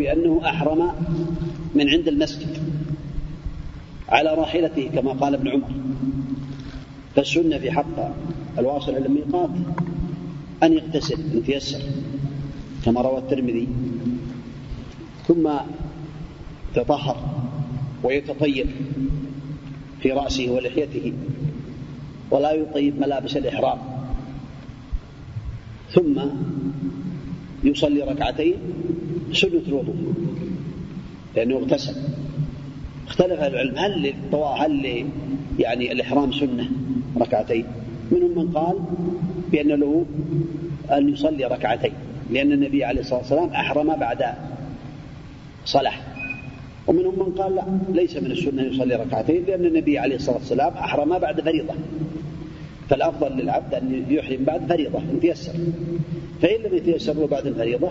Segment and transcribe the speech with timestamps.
[0.00, 0.92] بأنه أحرم
[1.74, 2.58] من عند المسجد
[4.08, 5.70] على راحلته كما قال ابن عمر.
[7.16, 7.96] فالسنة في حق
[8.58, 9.50] الواصل إلى الميقات
[10.62, 11.80] أن يغتسل إن تيسر
[12.84, 13.68] كما روى الترمذي.
[15.28, 15.50] ثم
[16.76, 17.16] يتطهر
[18.02, 18.66] ويتطيب
[20.02, 21.12] في رأسه ولحيته
[22.30, 23.78] ولا يطيب ملابس الإحرام.
[25.92, 26.20] ثم
[27.64, 28.54] يصلي ركعتين
[29.32, 29.94] سنة الوضوء
[31.36, 31.94] لأنه اغتسل.
[33.06, 33.78] اختلف العلم.
[33.78, 34.14] هل
[34.58, 35.04] هل
[35.58, 36.68] يعني الإحرام سنة؟
[37.20, 37.64] ركعتين.
[38.12, 38.78] منهم من قال
[39.52, 40.06] بأن له
[40.90, 41.92] أن يصلي ركعتين.
[42.30, 44.24] لأن النبي عليه الصلاة والسلام أحرم بعد
[45.64, 45.94] صلاة.
[46.86, 50.72] ومنهم من قال لا ليس من السنة أن يصلي ركعتين لأن النبي عليه الصلاة والسلام
[50.72, 51.74] أحرم بعد فريضة.
[52.88, 55.52] فالأفضل للعبد أن يحرم بعد فريضة إن تيسر
[56.42, 57.90] فإن لم يتيسر له بعد الفريضة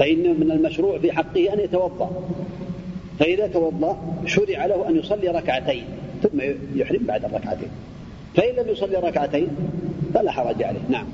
[0.00, 2.10] فإن من المشروع في حقه أن يتوضأ.
[3.18, 5.84] فإذا توضأ شرع له أن يصلي ركعتين
[6.22, 6.40] ثم
[6.74, 7.68] يحرم بعد الركعتين.
[8.34, 9.48] فإن لم يصلي ركعتين
[10.14, 10.80] فلا حرج عليه.
[10.88, 11.06] نعم.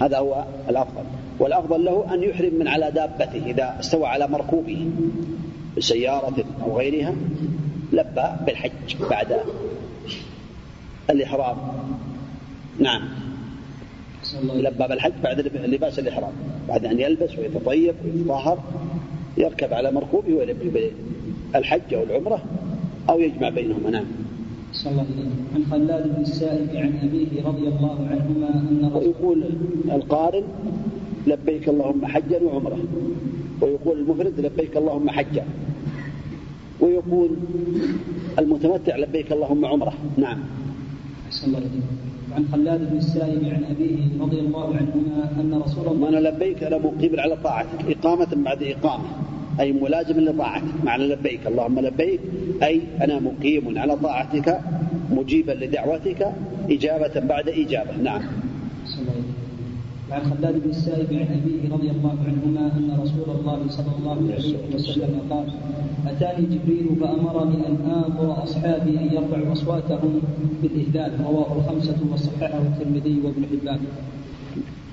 [0.00, 1.02] هذا هو الأفضل.
[1.38, 4.90] والأفضل له أن يحرم من على دابته إذا استوى على مركوبه
[5.76, 7.14] بسيارة أو غيرها
[7.92, 9.40] لبى بالحج بعد
[11.10, 11.56] الإحرام.
[12.78, 13.02] نعم.
[14.42, 16.32] لبى بالحج بعد لباس الإحرام.
[16.68, 18.58] بعد أن يلبس ويتطيب ويتطهر
[19.36, 20.92] يركب على مركوبه ويلبي
[21.52, 22.42] بالحج أو العمرة
[23.10, 23.90] أو يجمع بينهما.
[23.90, 24.04] نعم.
[24.72, 25.14] صلى الله عليه
[25.54, 29.44] عن خلاد بن السائب عن أبيه رضي الله عنهما أن ويقول
[29.92, 30.44] القارن
[31.26, 32.78] لبيك اللهم حجا وعمرة.
[33.60, 35.44] ويقول المفرد لبيك اللهم حجا.
[36.80, 37.30] ويقول
[38.38, 39.92] المتمتع لبيك اللهم عمرة.
[40.16, 40.38] نعم.
[41.46, 41.60] الله
[42.34, 46.78] عن خلاد بن السائب عن أبيه رضي الله عنهما أن رسول الله وأنا لبيك أنا
[46.78, 47.80] مقيم على طاعتك.
[47.88, 49.04] إقامة بعد إقامة.
[49.60, 50.84] أي ملازم لطاعتك.
[50.84, 51.46] معنى لبيك.
[51.46, 52.20] اللهم لبيك.
[52.62, 54.60] أي أنا مقيم على طاعتك
[55.10, 56.32] مجيبا لدعوتك
[56.70, 57.96] إجابة بعد إجابة.
[58.02, 58.22] نعم.
[60.10, 64.74] وعن خلاد بن السائب عن أبيه رضي الله عنهما أن رسول الله صلى الله عليه
[64.74, 65.46] وسلم قال
[66.06, 67.76] أتاني جبريل فأمرني أن
[68.06, 70.20] آمر أصحابي أن يرفعوا أصواتهم
[70.62, 71.20] بالإهلال.
[71.24, 73.80] رواه الخمسة وصححه الترمذي وابن حبان.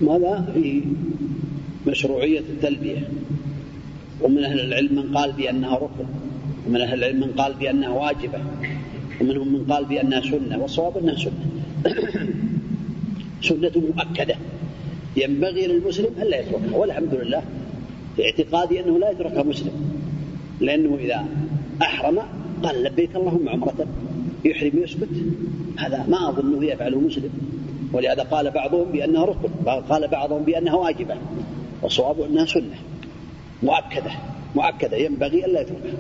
[0.02, 0.84] ماذا؟ في
[1.88, 3.08] مشروعية التلبية.
[4.22, 6.08] ومن أهل العلم من قال بأنها ركن.
[6.68, 8.40] ومن أهل العلم من قال بأنها واجبة.
[9.22, 10.58] ومنهم من قال بأنها سنة.
[10.58, 11.46] والصواب أنها سنة.
[13.50, 14.36] سنة مؤكدة.
[15.18, 16.78] ينبغي للمسلم ألا يتركها.
[16.78, 17.44] والحمد لله
[18.16, 19.72] في اعتقادي أنه لا يتركها مسلم.
[20.62, 21.26] لأنه إذا
[21.82, 22.20] أحرم
[22.64, 23.88] قال لبيك اللهم عمرة.
[24.46, 25.10] يحرم يسكت
[25.78, 27.30] هذا ما أظنه يفعله مسلم.
[27.94, 29.50] ولهذا قال بعضهم بأنها ركن.
[29.90, 31.16] قال بعضهم بأنها واجبة.
[31.82, 32.76] والصواب أنها سنة.
[33.64, 34.12] مؤكدة.
[34.56, 34.98] مؤكدة.
[34.98, 36.00] ينبغي ألا يتركها.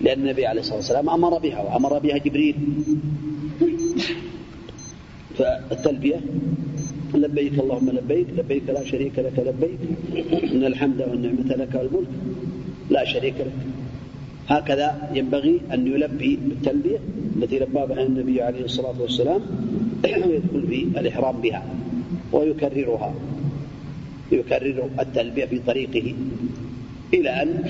[0.00, 1.62] لأن النبي عليه الصلاة والسلام أمر بها.
[1.62, 2.54] وأمر بها جبريل.
[5.38, 6.20] فالتلبية
[7.18, 9.80] لبيك اللهم لبيك لبيك لا شريك لك لبيك.
[10.54, 12.08] إن الحمد والنعمة لك والملك.
[12.90, 13.58] لا شريك لك.
[14.48, 16.98] هكذا ينبغي أن يلبي بالتلبية
[17.36, 19.40] التي لبى بها النبي عليه الصلاة والسلام
[20.26, 21.62] ويدخل في الإحرام بها
[22.32, 23.14] ويكررها.
[24.32, 26.14] يكرر التلبية في طريقه
[27.14, 27.64] إلى أن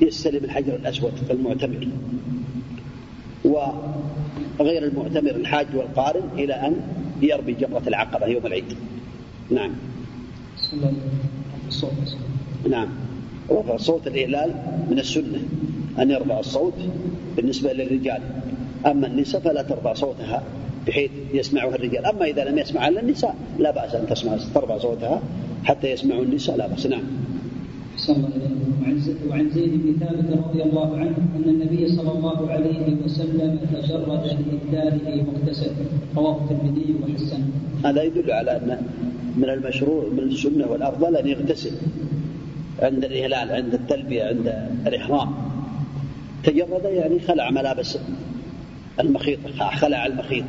[0.00, 1.88] يستلم الحجر الأسود المعتمر
[3.44, 6.76] وغير المعتمر الحاج والقارن إلى أن
[7.22, 8.64] يرمي جمرة العقبة يوم العيد.
[9.50, 9.70] نعم.
[12.70, 12.88] نعم.
[13.50, 14.54] رفع صوت الإهلال
[14.90, 15.42] من السنة.
[15.98, 16.74] أن يرفع الصوت
[17.36, 18.22] بالنسبة للرجال.
[18.86, 20.42] أما النساء فلا ترفع صوتها
[20.86, 22.06] بحيث يسمعها الرجال.
[22.06, 25.22] أما إذا لم يسمعها إلا النساء لا بأس أن تسمع ترفع صوتها
[25.64, 26.86] حتى يسمعوا النساء لا بأس.
[26.86, 27.04] نعم.
[28.84, 34.24] صلى وعن زيد بن ثابت رضي الله عنه أن النبي صلى الله عليه وسلم تجرد
[34.72, 35.70] لإهلاله واغتسل
[36.16, 37.42] رواه الترمذي وحسن.
[37.84, 38.86] هذا يدل على أن
[39.36, 41.70] من المشروع من السنة والافضل أن يغتسل
[42.82, 45.34] عند الإهلال عند التلبية عند الإحرام.
[46.44, 47.98] تجرد يعني خلع ملابس
[49.00, 49.38] المخيط
[49.80, 50.44] خلع المخيط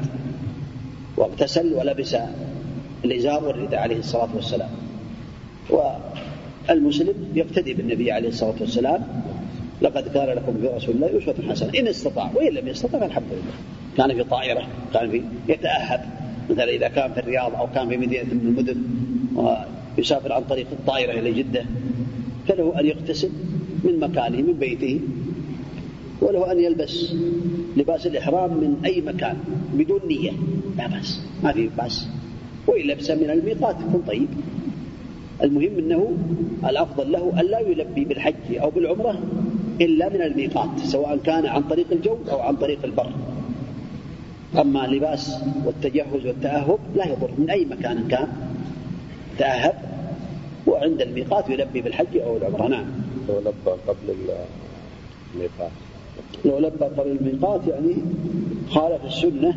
[1.17, 2.15] واغتسل ولبس
[3.05, 4.69] الإزار والرداء عليه الصلاة والسلام.
[6.69, 9.07] والمسلم يقتدي بالنبي عليه الصلاة والسلام
[9.81, 12.31] لقد كان لكم في رسول الله أسوة حسنة إن استطاع.
[12.35, 13.53] وإن لم يستطع فالحمد لله.
[13.97, 16.01] كان في طائرة كان في يتأهب.
[16.49, 18.77] مثلا إذا كان في الرياض أو كان في مدينة من المدن
[19.97, 21.65] ويسافر عن طريق الطائرة إلى جدة
[22.47, 23.29] فله أن يغتسل
[23.83, 24.99] من مكانه من بيته
[26.21, 27.13] وله أن يلبس
[27.77, 29.37] لباس الإحرام من أي مكان
[29.73, 30.31] بدون نية.
[30.77, 32.07] لا بأس ما في بأس.
[32.67, 34.27] وإن لبس من الميقات يكون طيب.
[35.43, 36.17] المهم أنه
[36.69, 39.19] الأفضل له أن لا يلبي بالحج أو بالعمرة
[39.81, 43.11] إلا من الميقات سواء كان عن طريق الجو أو عن طريق البر.
[44.61, 45.35] أما اللباس
[45.65, 48.27] والتجهز والتأهب لا يضر من أي مكان كان.
[49.37, 49.73] تأهب
[50.67, 52.85] وعند الميقات يلبي بالحج أو العمرة نعم.
[53.29, 54.15] لو لبى قبل
[55.35, 55.71] الميقات.
[56.45, 57.95] لو لبى قبل الميقات يعني
[58.69, 59.55] خالف السنة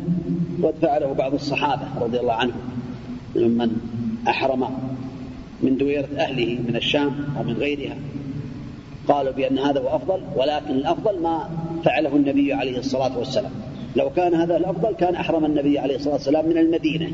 [0.63, 2.61] قد فعله بعض الصحابة رضي الله عنهم
[3.35, 3.71] ممن
[4.27, 4.63] أحرم
[5.63, 7.95] من دويرة أهله من الشام أو من غيرها.
[9.07, 11.49] قالوا بأن هذا هو أفضل ولكن الأفضل ما
[11.85, 13.51] فعله النبي عليه الصلاة والسلام.
[13.95, 17.11] لو كان هذا الأفضل كان أحرم النبي عليه الصلاة والسلام من المدينة.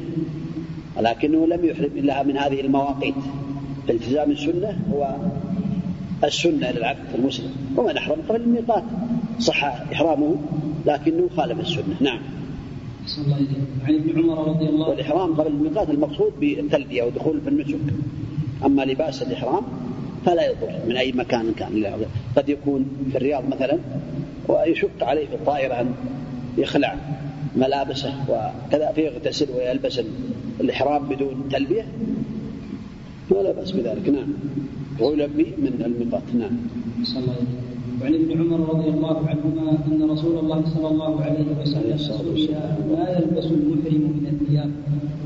[0.98, 3.16] ولكنه لم يحرم إلا من هذه المواقيت.
[3.90, 5.16] التزام السنة هو
[6.24, 7.52] السنة للعبد المسلم.
[7.78, 8.84] ومن أحرم قبل الميقات.
[9.40, 10.36] صح إحرامه
[10.86, 11.96] لكنه خالف السنة.
[12.02, 12.20] نعم.
[13.18, 13.38] الله
[13.88, 17.80] عن ابن عمر رضي الله والإحرام قبل الميقات المقصود بالتلبية ودخول في النسك
[18.66, 19.64] أما لباس الإحرام
[20.26, 22.06] فلا يضر من أي مكان كان.
[22.38, 23.78] قد يكون في الرياض مثلا
[24.48, 25.94] ويشق عليه في الطائرة أن
[26.58, 26.96] يخلع
[27.56, 30.02] ملابسه وكذا فيغتسل ويلبس
[30.60, 31.88] الإحرام بدون تلبية.
[33.30, 34.10] ولا بأس بذلك.
[34.10, 34.34] نعم.
[35.00, 36.58] ويلبي من الميقات نعم.
[37.04, 37.65] صلى الله عليه
[38.06, 42.54] وعن ابن عمر رضي الله عنهما أن رسول الله صلى الله عليه وسلم سئل
[42.92, 44.70] ما يلبس المحرم من الثياب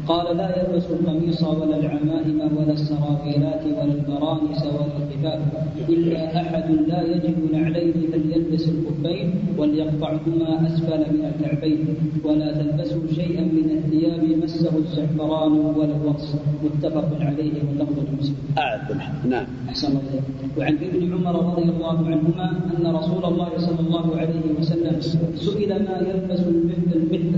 [0.08, 5.42] قال لا يلبس القميص ولا العمائم ولا السراويلات ولا البرانس ولا الخفاف
[5.90, 11.86] إلا أحد لا يجد نعلين فليلبس الخفين وليقطعهما أسفل من الكعبين
[12.26, 18.36] ولا تلبسوا شيئا من الثياب مسه الزعفران ولا الوصف متفق عليه واللفظ لمسلم.
[18.58, 18.88] أعد
[19.30, 19.46] نعم.
[19.70, 20.22] أحسن الله
[20.58, 24.95] وعن ابن عمر رضي الله عنهما أن رسول الله صلى الله عليه وسلم
[25.36, 26.39] سئل ما يلبس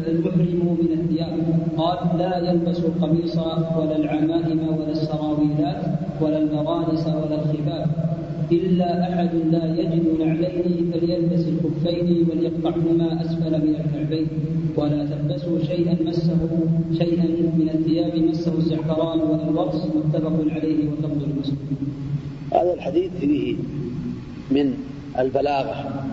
[0.08, 1.36] المحرم من الثياب
[1.78, 3.38] قال لا يلبس القميص
[3.78, 5.82] ولا العمائم ولا السراويلات
[6.22, 7.88] ولا المرانس ولا الخفاف
[8.52, 14.28] إلا أحد لا يجد نعلين فليلبس الخفين وليقطعهما أسفل من الكعبين
[14.78, 16.40] ولا تلبسوا شيئا مسه
[16.98, 17.26] شيئا
[17.60, 21.58] من الثياب مسه الزعفران ولا الورس متفق عليه واللفظ المسلم.
[22.54, 23.56] هذا الحديث فيه
[24.52, 24.74] من
[25.20, 26.06] البلاغة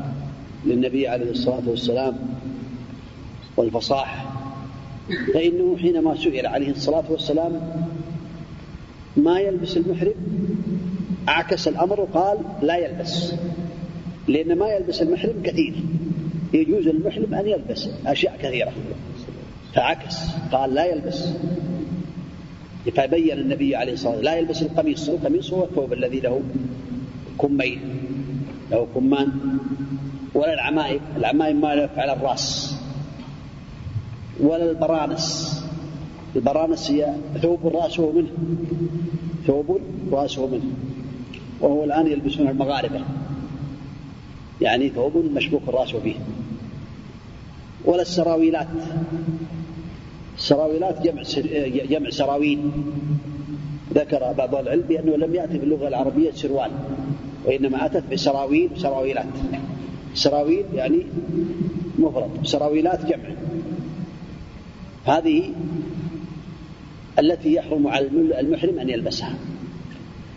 [0.66, 2.18] للنبي عليه الصلاة والسلام
[3.56, 4.32] والفصاحة
[5.34, 7.60] فإنه حينما سئل عليه الصلاة والسلام
[9.16, 10.14] ما يلبس المحرم؟
[11.28, 13.32] عكس الأمر وقال لا يلبس
[14.28, 15.74] لأن ما يلبس المحرم كثير
[16.52, 18.72] يجوز المحرم أن يلبس أشياء كثيرة
[19.74, 20.16] فعكس
[20.52, 21.28] قال لا يلبس.
[22.96, 26.42] فبين النبي عليه الصلاة والسلام لا يلبس القميص القميص هو الثوب الذي له
[27.40, 27.80] كمين
[28.70, 29.28] له كمان
[30.34, 32.76] ولا العمائم العمائم ما يلف على الرأس.
[34.40, 35.58] ولا البرانس.
[36.36, 38.28] البرانس هي ثوب رأسه منه.
[39.46, 39.80] ثوب
[40.12, 40.70] رأسه منه.
[41.60, 43.00] وهو الآن يلبسون المغاربة.
[44.60, 46.14] يعني ثوب مشبوك الرأس فيه
[47.84, 48.68] ولا السراويلات.
[50.36, 51.22] السراويلات جمع
[51.90, 52.70] جمع سراويل.
[53.94, 56.70] ذكر بعض العلم بأنه لم يأتي في اللغة العربية سروال.
[57.48, 59.32] وإنما أتت بسراويل وسراويلات
[60.14, 61.06] سراويل يعني
[61.98, 63.28] مفرد سراويلات جمع.
[65.04, 65.50] هذه
[67.18, 68.06] التي يحرم على
[68.40, 69.34] المحرم أن يلبسها.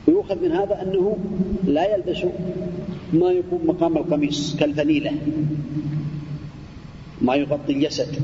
[0.08, 1.18] ويؤخذ من هذا أنه
[1.64, 2.26] لا يلبس
[3.14, 5.12] ما يكون مقام القميص كالفنيلة.
[7.22, 8.16] ما يغطي الجسد.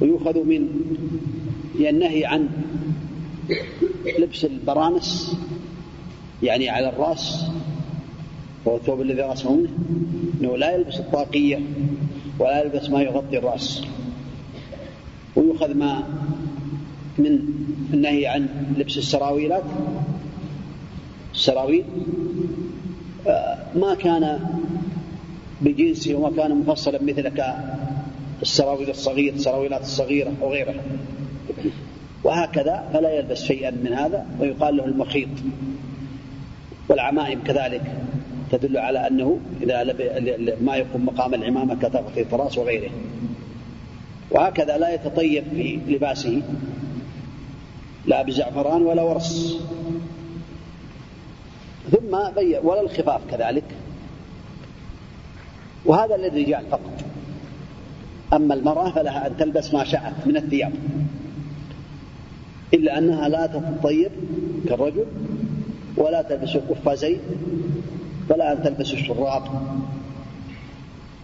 [0.00, 0.68] ويؤخذ من
[1.80, 2.48] النهي عن
[4.18, 5.36] لبس البرانس
[6.42, 7.44] يعني على الرأس
[8.68, 9.68] وهو الثوب الذي رأسه منه
[10.40, 11.60] أنه لا يلبس الطاقية
[12.38, 13.82] ولا يلبس ما يغطي الرأس.
[15.36, 16.02] ويؤخذ ما
[17.18, 17.40] من
[17.92, 18.48] النهي عن
[18.78, 19.62] لبس السراويلات.
[21.34, 21.84] السراويل
[23.26, 24.40] آه، ما كان
[25.60, 27.32] بجنسه وما كان مفصلا مثل
[28.42, 30.82] السراويل الصغير السراويلات الصغيرة وغيرها
[32.24, 35.28] وهكذا فلا يلبس شيئا من هذا ويقال له المخيط.
[36.88, 38.07] والعمائم كذلك.
[38.50, 39.84] تدل على أنه إذا
[40.60, 42.90] ما يقوم مقام العمامة كتغطية الرأس وغيره.
[44.30, 46.42] وهكذا لا يتطيب في لباسه
[48.06, 49.58] لا بزعفران ولا ورس.
[51.90, 53.64] ثم بين ولا الخفاف كذلك.
[55.84, 57.04] وهذا للرجال فقط.
[58.32, 60.72] أما المرأة فلها أن تلبس ما شاءت من الثياب.
[62.74, 64.10] إلا أنها لا تتطيب
[64.68, 65.06] كالرجل
[65.96, 67.18] ولا تلبس القفازين
[68.30, 69.42] ولا أن تلبس الشراب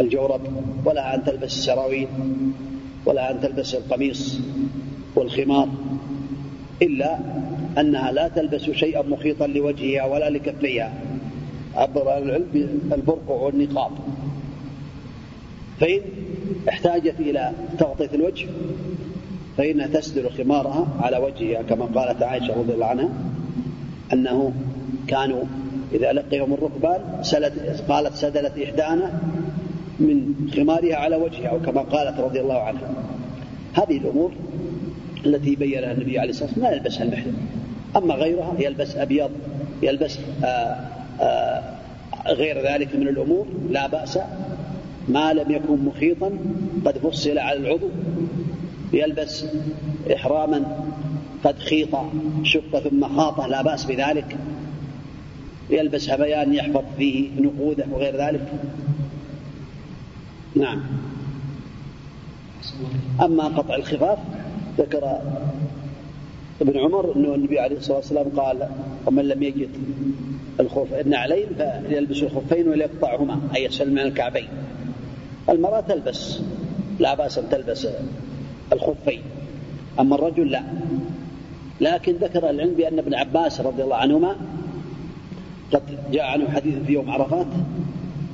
[0.01, 0.41] الجورب
[0.85, 2.09] ولا أن تلبس السراويل
[3.07, 4.39] ولا أن تلبس القميص
[5.17, 5.69] والخمار
[6.83, 7.19] إلا
[7.79, 10.93] أنها لا تلبس شيئا مخيطا لوجهها ولا لكفيها.
[11.75, 12.47] عبر العلم
[12.91, 13.91] بالبرقع والنقاب
[15.81, 16.01] فإن
[16.69, 18.47] احتاجت إلى تغطية الوجه
[19.57, 23.09] فإنها تسدل خمارها على وجهها كما قالت عائشة رضي الله عنها
[24.13, 24.53] أنه
[25.07, 25.45] كانوا
[25.93, 29.21] إذا لقيهم الركبان سلت قالت سدلت إحدانا
[30.01, 32.91] من خمارها على وجهها أو كما قالت رضي الله عنها.
[33.75, 34.33] هذه الأمور
[35.27, 37.37] التي بينها النبي عليه الصلاة والسلام لا يلبسها المحرم.
[37.97, 39.31] أما غيرها يلبس أبيض
[39.83, 41.63] يلبس آآ آه، آآ
[42.27, 44.19] آه، غير ذلك من الأمور لا بأس.
[45.09, 46.31] ما لم يكن مخيطا
[46.85, 47.89] قد فصل على العضو.
[48.93, 49.45] يلبس
[50.15, 50.63] إحراما
[51.45, 51.97] قد خيط
[52.43, 54.37] شق ثم خاطه لا بأس بذلك.
[55.71, 58.53] يلبس هبيان يحفظ فيه نقوده وغير ذلك؟
[60.57, 60.83] نعم.
[63.23, 64.19] أما قطع الخفاف
[64.79, 65.21] ذكر
[66.61, 68.69] ابن عمر أنه النبي عليه الصلاة والسلام قال
[69.07, 69.71] ومن لم يجد
[70.61, 74.49] الخف النعلين فليلبس الخفين وليقطعهما أي يسفل من الكعبين.
[75.49, 76.41] المرأة تلبس
[76.99, 77.89] لا بأس أن تلبس
[78.73, 79.23] الخفين
[80.01, 80.63] أما الرجل لا.
[81.81, 84.37] لكن ذكر العلم بأن ابن عباس رضي الله عنهما
[85.75, 87.47] قد جاء عنه حديث في يوم عرفات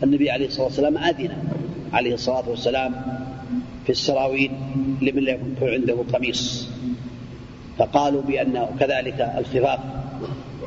[0.02, 1.30] النبي عليه الصلاة والسلام أذن
[1.92, 2.94] عليه الصلاة والسلام
[3.84, 4.50] في السراويل
[5.02, 6.68] لمن لم يكن عنده قميص.
[7.78, 9.80] فقالوا بأن كذلك الخفاف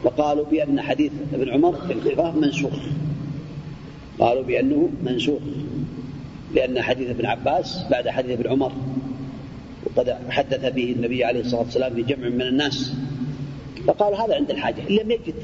[0.03, 2.73] وقالوا بأن حديث ابن عمر في الخفاف منسوخ.
[4.19, 5.41] قالوا بأنه منسوخ
[6.55, 8.71] لأن حديث ابن عباس بعد حديث ابن عمر
[9.85, 12.93] وقد حدث به النبي عليه الصلاة والسلام في جمع من الناس.
[13.87, 15.35] فقال هذا عند الحاجة إن لم يجد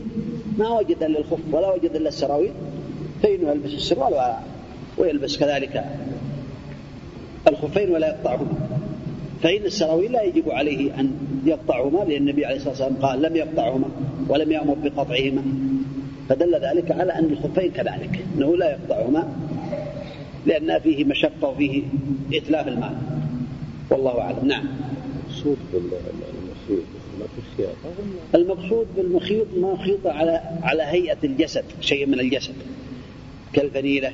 [0.59, 2.51] ما وجد إلا الخف ولا وجد إلا السراويل
[3.23, 4.35] فإنه يلبس السروال
[4.97, 5.85] ويلبس كذلك
[7.47, 8.53] الخفين ولا يقطعهما.
[9.43, 11.11] فإن السراويل لا يجب عليه أن
[11.45, 13.87] يقطعهما لأن النبي عليه الصلاة والسلام قال لم يقطعهما
[14.29, 15.43] ولم يأمر بقطعهما.
[16.29, 19.33] فدل ذلك على أن الخفين كذلك أنه لا يقطعهما
[20.45, 21.83] لأن فيه مشقة وفيه
[22.33, 22.97] إتلاف المال
[23.89, 24.47] والله أعلم.
[24.47, 24.65] نعم.
[24.65, 26.98] ما في
[28.35, 32.55] المقصود بالمخيط ما خيط على على هيئة الجسد شيء من الجسد.
[33.53, 34.11] كالفنيلة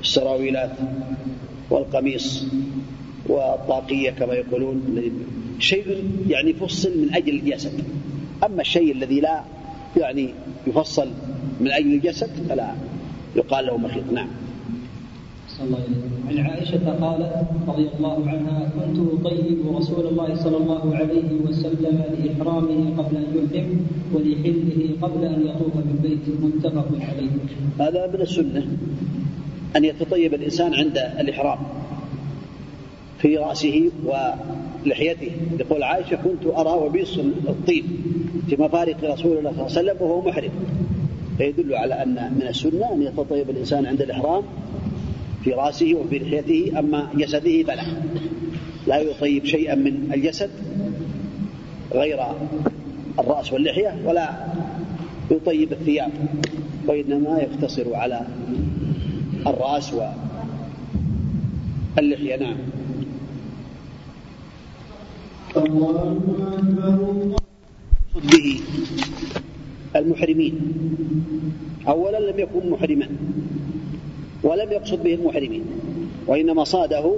[0.00, 0.70] السراويلات
[1.70, 2.44] والقميص
[3.26, 5.02] والطاقية كما يقولون.
[5.58, 7.84] شيء يعني فصل من أجل الجسد.
[8.44, 9.42] أما الشيء الذي لا
[9.96, 10.34] يعني
[10.66, 11.08] يفصل
[11.60, 12.74] من أجل الجسد فلا
[13.36, 14.12] يقال له مخيط.
[14.12, 14.28] نعم.
[15.60, 17.32] عن عائشة قالت
[17.68, 23.86] رضي الله عنها كنت أطيب رسول الله صلى الله عليه وسلم لإحرامه قبل أن يحرم
[24.14, 27.30] ولحله قبل أن يطوف بالبيت متفق عليه.
[27.80, 28.66] هذا من السنة
[29.76, 31.58] أن يتطيب الإنسان عند الإحرام
[33.18, 35.30] في رأسه ولحيته.
[35.60, 37.18] يقول عائشة كنت أرى وبيص
[37.48, 37.84] الطيب
[38.48, 40.50] في مفارق رسول الله صلى الله عليه وسلم وهو محرم.
[41.38, 44.42] فيدل على أن من السنة أن يتطيب الإنسان عند الإحرام
[45.44, 47.84] في رأسه وفي لحيته أما جسده فلا.
[48.86, 50.50] لا يطيب شيئا من الجسد
[51.92, 52.18] غير
[53.18, 54.46] الرأس واللحية ولا
[55.30, 56.12] يطيب الثياب
[56.86, 58.26] وإنما يقتصر على
[59.46, 59.92] الرأس
[61.98, 62.36] واللحية.
[62.36, 62.56] نعم.
[68.32, 68.60] به
[69.96, 70.54] المحرمين.
[71.88, 73.08] أولا لم يكن محرما.
[74.42, 75.64] ولم يقصد به المحرمين
[76.26, 77.14] وإنما صاده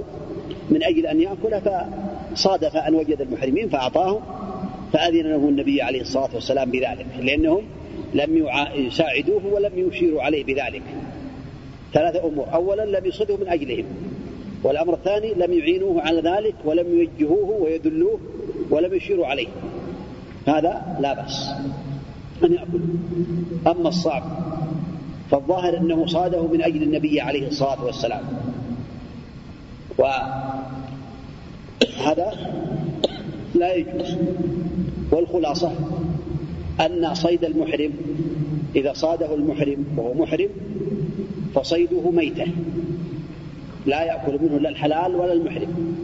[0.69, 4.21] من أجل أن يأكل فصادف أن وجد المحرمين فأعطاهم
[4.93, 7.63] فأذن له النبي عليه الصلاة والسلام بذلك لأنهم
[8.13, 10.83] لم يساعدوه ولم يشيروا عليه بذلك.
[11.93, 13.85] ثلاثة أمور أولا لم يصده من أجلهم
[14.63, 18.19] والأمر الثاني لم يعينوه على ذلك ولم يوجهوه ويدلوه
[18.69, 19.47] ولم يشيروا عليه.
[20.47, 21.49] هذا لا بأس
[22.43, 22.81] أن يأكل.
[23.67, 24.23] أما الصعب
[25.31, 28.23] فالظاهر أنه صاده من أجل النبي عليه الصلاة والسلام.
[29.97, 30.53] وهذا
[33.55, 34.17] لا يجوز.
[35.11, 35.71] والخلاصة
[36.81, 37.91] أن صيد المحرم
[38.75, 40.49] إذا صاده المحرم وهو محرم
[41.55, 42.45] فصيده ميتة.
[43.85, 45.95] لا يأكل منه لا الحلال ولا المحرم.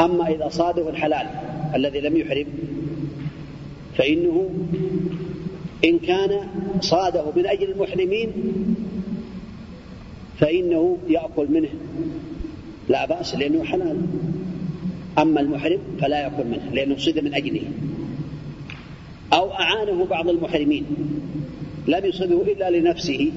[0.00, 1.26] أما إذا صاده الحلال
[1.74, 2.46] الذي لم يحرم
[3.98, 4.50] فإنه
[5.84, 6.48] إن كان
[6.80, 8.32] صاده من أجل المحرمين
[10.38, 11.68] فإنه يأكل منه.
[12.88, 14.00] لا بأس لأنه حلال.
[15.18, 17.62] أما المحرم فلا يأكل منه لأنه صيد من أجله.
[19.32, 20.84] أو أعانه بعض المحرمين.
[21.86, 23.32] لم يصده إلا لنفسه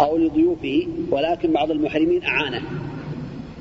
[0.00, 2.62] أو لضيوفه ولكن بعض المحرمين أعانه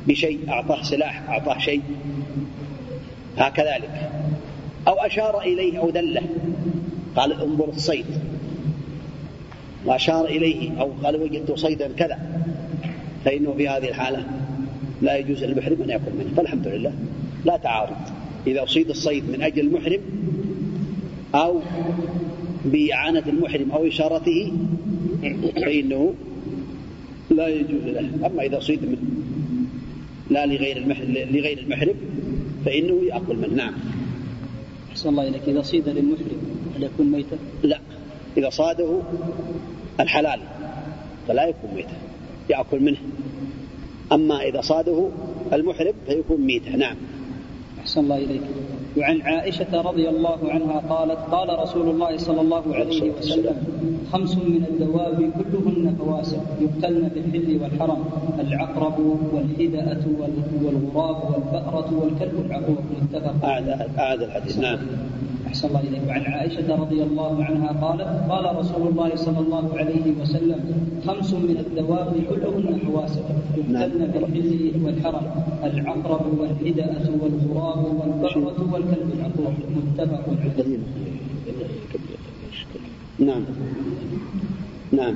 [0.07, 1.81] بشيء أعطاه سلاح أعطاه شيء.
[3.37, 4.11] هكذلك.
[4.87, 6.21] أو أشار إليه أو دله.
[7.15, 8.05] قال انظر الصيد.
[9.85, 12.19] وأشار إليه أو قال وجدت صيدا كذا.
[13.25, 14.25] فإنه في هذه الحالة
[15.01, 16.35] لا يجوز للمحرم أن يأكل منه.
[16.37, 16.93] فالحمد لله.
[17.45, 17.95] لا تعارض.
[18.47, 19.99] إذا أصيد الصيد من أجل المحرم
[21.35, 21.59] أو
[22.65, 24.51] بإعانة المحرم أو إشارته
[25.55, 26.13] فإنه
[27.29, 28.09] لا يجوز له.
[28.25, 28.97] أما إذا صيد من
[30.29, 31.95] لا لغير المحرم, لغير المحرم
[32.65, 33.53] فإنه يأكل منه.
[33.55, 33.73] نعم.
[34.91, 35.41] أحسن الله إليك.
[35.47, 37.79] إذا صيد للمحرم هل يكون ميتا؟ لا.
[38.37, 38.99] إذا صاده
[39.99, 40.39] الحلال
[41.27, 41.93] فلا يكون ميتا.
[42.49, 42.97] يأكل منه.
[44.11, 45.09] أما إذا صاده
[45.53, 46.95] المحرم فيكون ميتة نعم.
[47.81, 48.41] أحسن الله إليك.
[48.97, 53.55] وعن عائشة رضي الله عنها قالت قال رسول الله صلى الله عليه وسلم
[54.11, 58.05] خمس من الدواب كلهن فواسق يقتلن في الحل والحرم
[58.39, 58.99] العقرب
[59.33, 60.03] والحدأة
[60.61, 62.83] والغراب والفأرة والكلب العقور.
[63.01, 63.45] متفق
[63.99, 64.59] أعد الحديث.
[64.59, 64.79] نعم.
[65.51, 66.03] أحسن الله إليك.
[66.07, 70.59] وعن عائشة رضي الله عنها قالت قال رسول الله صلى الله عليه وسلم
[71.07, 73.25] خمس من الدواب كلهن حواسب
[73.57, 75.25] يقتلن في الحل والحرم.
[75.63, 80.77] العقرب والحدأة والغراب والبقرة والكلب العقور متفق عليه.
[83.19, 83.43] نعم.
[84.91, 85.15] نعم.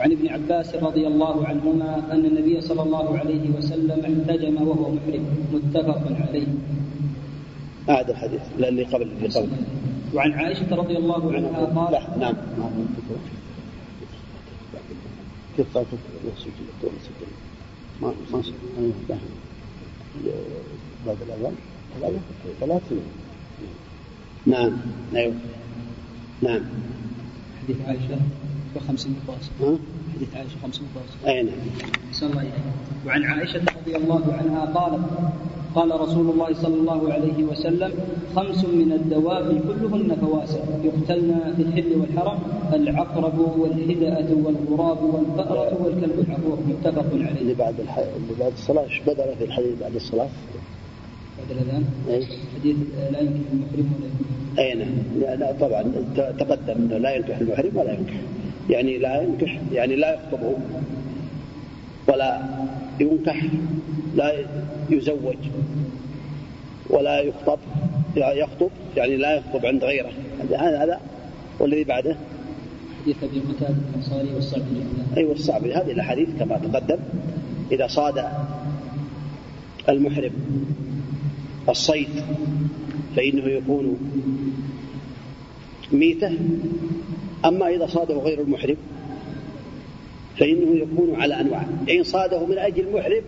[0.00, 5.24] وعن ابن عباس رضي الله عنهما أن النبي صلى الله عليه وسلم احتجم وهو محرم.
[5.52, 6.46] متفق عليه.
[7.88, 9.48] أعد الحديث اللي قبل اللي قبل.
[10.14, 12.34] وعن عائشة رضي الله عنها قال لا نعم
[15.56, 15.86] كيف قال
[18.02, 18.42] ما ما
[21.06, 21.54] بعد الأذان؟
[22.60, 22.82] ثلاث
[24.46, 24.72] نعم
[25.14, 25.34] أيوه
[26.42, 26.60] نعم.
[27.62, 28.18] حديث عائشة
[28.76, 29.76] وخمس نقاط
[30.14, 31.54] حديث عائشة خمس نقاط أي نعم.
[32.22, 32.52] الله
[33.06, 35.04] وعن عائشة رضي الله عنها قالت
[35.76, 37.92] قال رسول الله صلى الله عليه وسلم
[38.36, 42.38] خمس من الدواب كلهن فواسق يقتلن في الحل والحرم
[42.72, 47.40] العقرب والهدأة والغراب والفأرة والكلب العقور متفق عليه.
[47.40, 47.98] اللي بعد الح...
[47.98, 50.28] اللي بعد الصلاة إيش بدل في الحديث بعد الصلاة؟
[51.38, 52.76] بعد الأذان؟ أي حديث
[53.12, 55.38] لا ينكح المحرم ولا أي نعم.
[55.40, 55.82] لا طبعا.
[56.16, 58.14] تقدم أنه لا ينكح المحرم ولا ينكح.
[58.70, 60.56] يعني لا ينكح يعني لا يخطبه.
[62.08, 62.42] ولا
[63.00, 63.42] ينكح
[64.14, 64.32] لا
[64.90, 65.36] يزوج
[66.90, 67.58] ولا يخطب
[68.16, 70.10] يخطب يعني لا يخطب عند غيره.
[70.40, 71.00] هذا هذا
[71.60, 72.16] والذي بعده؟
[73.02, 74.64] حديث أبي قتاده الأنصاري والصعبي
[75.16, 76.98] أيوه الصعبي هذه الأحاديث كما تقدم
[77.72, 78.24] إذا صاد
[79.88, 80.32] المحرم
[81.68, 82.08] الصيد
[83.16, 83.96] فإنه يكون
[85.92, 86.38] ميته.
[87.44, 88.76] أما إذا صاده غير المحرم
[90.38, 91.62] فإنه يكون على أنواع.
[91.90, 93.22] إن صاده من أجل المحرم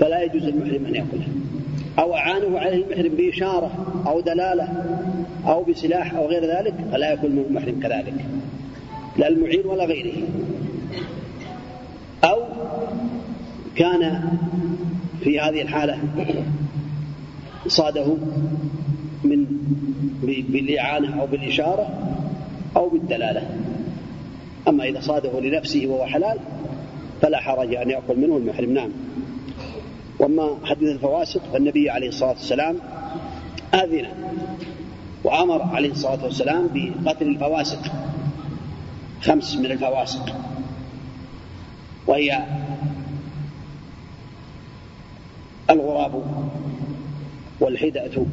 [0.00, 1.28] فلا يجوز للمحرم أن يأكله.
[1.98, 4.68] أو أعانه عليه المحرم بإشارة أو دلالة
[5.46, 8.14] أو بسلاح أو غير ذلك فلا يكون المحرم كذلك.
[9.16, 10.12] لا المعين ولا غيره.
[12.24, 12.42] أو
[13.76, 14.22] كان
[15.20, 15.98] في هذه الحالة
[17.66, 18.16] صاده
[19.24, 19.46] من
[20.22, 21.88] بالإعانة أو بالإشارة
[22.76, 23.42] أو بالدلالة.
[24.68, 26.38] أما إذا صاده لنفسه وهو حلال
[27.22, 28.72] فلا حرج أن يأكل منه المحرم.
[28.72, 28.90] نعم.
[30.18, 32.76] وأما حديث الفواسق فالنبي عليه الصلاة والسلام
[33.74, 34.06] آذن
[35.24, 37.82] وأمر عليه الصلاة والسلام بقتل الفواسق
[39.22, 40.36] خمس من الفواسق.
[42.06, 42.38] وهي
[45.70, 46.22] الغراب
[47.60, 48.26] والحدأة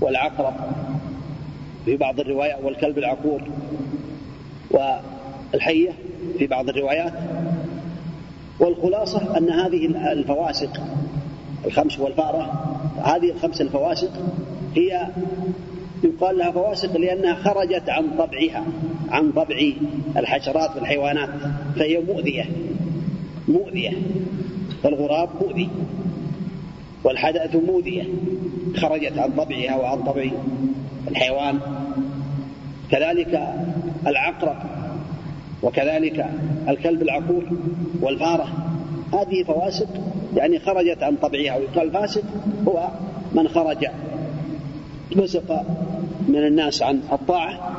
[0.00, 0.54] والعقرب
[1.84, 3.42] في بعض الروايات والكلب العقور
[5.54, 5.90] الحية
[6.38, 7.12] في بعض الروايات
[8.60, 10.80] والخلاصة أن هذه الفواسق
[11.66, 12.64] الخمس والفأرة
[13.04, 14.10] هذه الخمس الفواسق
[14.76, 15.06] هي
[16.04, 18.64] يقال لها فواسق لأنها خرجت عن طبعها
[19.10, 19.72] عن طبع
[20.16, 21.30] الحشرات والحيوانات
[21.76, 22.44] فهي مؤذية
[23.48, 23.92] مؤذية
[24.82, 25.68] فالغراب مؤذي
[27.04, 28.04] والحدأة مؤذية
[28.76, 30.30] خرجت عن طبعها وعن طبع
[31.08, 31.60] الحيوان
[32.90, 33.54] كذلك
[34.06, 34.56] العقرب.
[35.62, 36.26] وكذلك
[36.68, 37.44] الكلب العقور
[38.00, 38.48] والفارة
[39.12, 39.88] هذه فواسق
[40.36, 42.24] يعني خرجت عن طبعها ويقال فاسق
[42.68, 42.88] هو
[43.34, 43.86] من خرج
[45.16, 45.64] فسق
[46.28, 47.76] من الناس عن الطاعة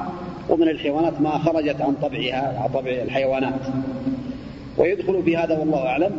[0.49, 3.61] ومن الحيوانات ما خرجت عن طبعها عن طبع الحيوانات.
[4.77, 6.11] ويدخل في هذا والله أعلم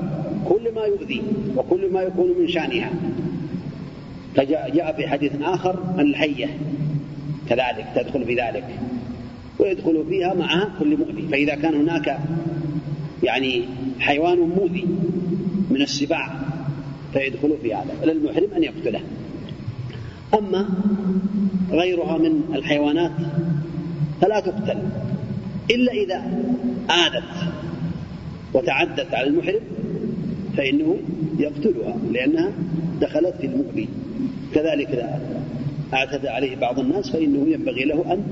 [0.49, 1.23] كل ما يؤذي
[1.57, 2.91] وكل ما يكون من شأنها.
[4.37, 6.59] فجاء جاء في حديث آخر الحية
[7.49, 8.65] كذلك تدخل في ذلك.
[9.61, 12.19] ويدخل فيها معها كل مؤذي فإذا كان هناك
[13.23, 13.63] يعني
[13.99, 14.87] حيوان مؤذي
[15.71, 16.31] من السباع
[17.13, 19.01] فيدخل في هذا للمحرم أن يقتله.
[20.39, 20.69] أما
[21.71, 23.13] غيرها من الحيوانات
[24.21, 24.79] فلا تقتل
[25.71, 26.17] إلا إذا
[26.91, 27.53] آذت
[28.55, 29.61] وتعدت على المحرم
[30.57, 30.97] فإنه
[31.39, 32.53] يقتلها لأنها
[33.01, 33.89] دخلت في المؤذي.
[34.55, 35.21] كذلك إذا
[35.95, 38.23] اعتدى عليه بعض الناس فإنه ينبغي له أن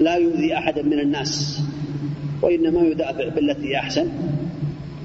[0.00, 1.60] لا يؤذي أحدا من الناس
[2.42, 4.08] وإنما يدافع بالتي أحسن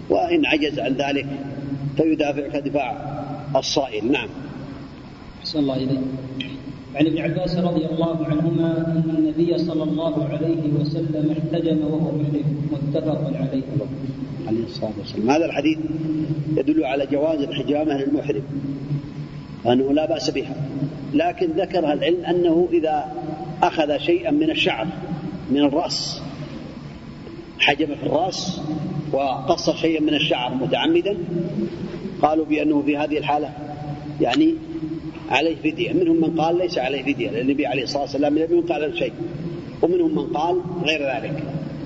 [0.10, 1.26] وإن عجز عن ذلك
[1.98, 3.22] فيدافع كدفاع
[3.56, 4.12] الصائل.
[4.12, 4.30] نعم.
[5.40, 6.00] أحسن الله إليك.
[6.96, 12.70] عن ابن عباس رضي الله عنهما أن النبي صلى الله عليه وسلم احتجم وهو محرم.
[12.72, 13.64] متفق عليه.
[14.48, 15.30] عليه الصلاة والسلام.
[15.30, 15.78] هذا الحديث
[16.58, 18.44] يدل على جواز الحجامة للمحرم
[19.66, 20.56] وأنه لا بأس بها
[21.14, 23.06] لكن ذكر العلم أنه إذا
[23.64, 24.88] أخذ شيئا من الشعر
[25.52, 26.22] من الرأس.
[27.60, 28.62] حجم في الرأس
[29.12, 31.18] وقص شيئا من الشعر متعمدا.
[32.22, 33.54] قالوا بأنه في هذه الحالة
[34.22, 34.56] يعني
[35.30, 35.94] عليه فدية.
[35.94, 39.14] منهم من قال ليس عليه فدية لأن النبي عليه الصلاة والسلام لم ينقل شيء.
[39.82, 41.44] ومنهم من قال غير ذلك.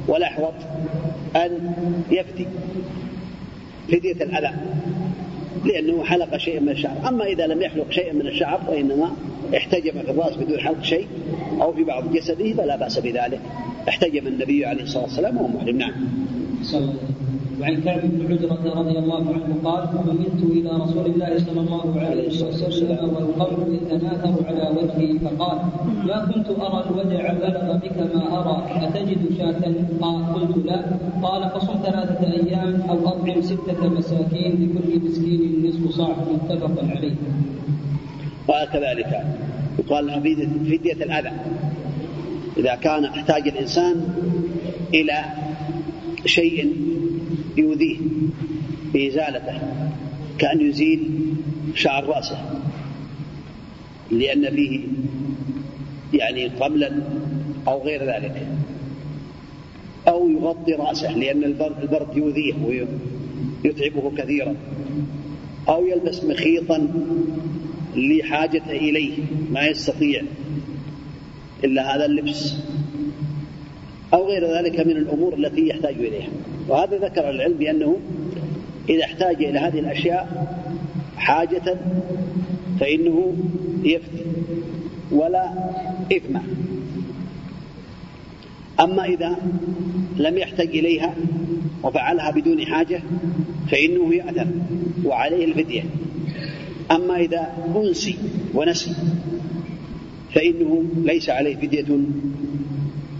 [0.07, 0.53] والأحوط
[1.35, 1.73] أن
[2.11, 2.47] يفتي
[3.87, 4.51] فدية الأذى.
[5.65, 7.07] لأنه حلق شيئا من الشعر.
[7.07, 9.15] أما إذا لم يحلق شيئا من الشعر وإنما
[9.57, 11.07] احتجم في الرأس بدون حلق شيء
[11.61, 13.39] أو في بعض جسده فلا بأس بذلك.
[13.89, 15.77] احتجم النبي عليه الصلاة والسلام وهو محرم.
[15.77, 15.93] نعم.
[17.61, 22.27] وعن كعب بن عجرة رضي الله عنه قال فمنت إلى رسول الله صلى الله عليه
[22.27, 25.57] وسلم والقمر يتناثر على وجهه فقال
[26.07, 29.63] ما كنت أرى الوجع بلغ بك ما أرى أتجد شاة؟
[30.33, 30.85] قلت لا.
[31.23, 36.15] قال فصم ثلاثة أيام أو أطعم ستة مساكين لكل مسكين نصف صاع.
[36.33, 37.15] متفق عليه.
[38.47, 39.23] قال كذلك.
[39.79, 41.31] يقال لها فدية الأذى.
[42.57, 43.95] إذا كان أحتاج الإنسان
[44.93, 45.23] إلى
[46.25, 46.73] شيء
[47.57, 47.97] يؤذيه
[48.93, 49.61] بإزالته
[50.37, 51.09] كأن يزيل
[51.75, 52.59] شعر رأسه
[54.11, 54.79] لأن فيه
[56.13, 57.01] يعني قبلا
[57.67, 58.47] أو غير ذلك
[60.07, 62.53] أو يغطي رأسه لأن البرد يؤذيه
[63.63, 64.55] ويتعبه كثيرا
[65.69, 66.87] أو يلبس مخيطا
[67.95, 69.17] لحاجته إليه
[69.51, 70.21] ما يستطيع
[71.63, 72.55] إلا هذا اللبس
[74.13, 76.29] أو غير ذلك من الأمور التي يحتاج إليها.
[76.67, 77.97] وهذا ذكر العلم بأنه
[78.89, 80.47] إذا احتاج إلى هذه الأشياء
[81.17, 81.77] حاجة
[82.79, 83.33] فإنه
[83.83, 84.25] يفتي
[85.11, 85.53] ولا
[86.11, 86.37] إثم.
[88.79, 89.35] أما إذا
[90.17, 91.15] لم يحتج إليها
[91.83, 93.01] وفعلها بدون حاجة
[93.71, 94.49] فإنه يأثم
[95.05, 95.83] وعليه الفدية.
[96.91, 98.15] أما إذا أنسي
[98.53, 98.91] ونسي
[100.33, 101.85] فإنه ليس عليه فدية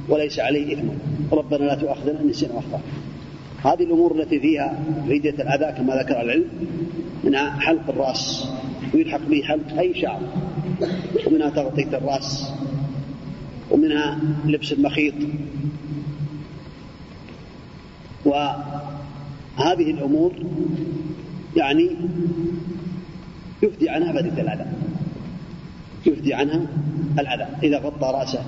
[0.10, 0.88] وليس عليه إثم.
[1.32, 3.05] ربنا لا تؤاخذنا إن نسينا وأخطأنا.
[3.66, 6.46] هذه الأمور التي فيها فدية الأذى كما ذكر العلم
[7.24, 8.48] منها حلق الرأس
[8.94, 10.20] ويلحق به حلق أي شعر
[11.28, 12.54] ومنها تغطية الرأس
[13.72, 15.14] ومنها لبس المخيط.
[18.26, 20.34] وهذه الأمور
[21.56, 21.90] يعني
[23.64, 24.66] يفدي عنها فدية الأذى
[26.06, 26.68] يفدي عنها
[27.20, 28.44] الأذى إذا غطى رأسه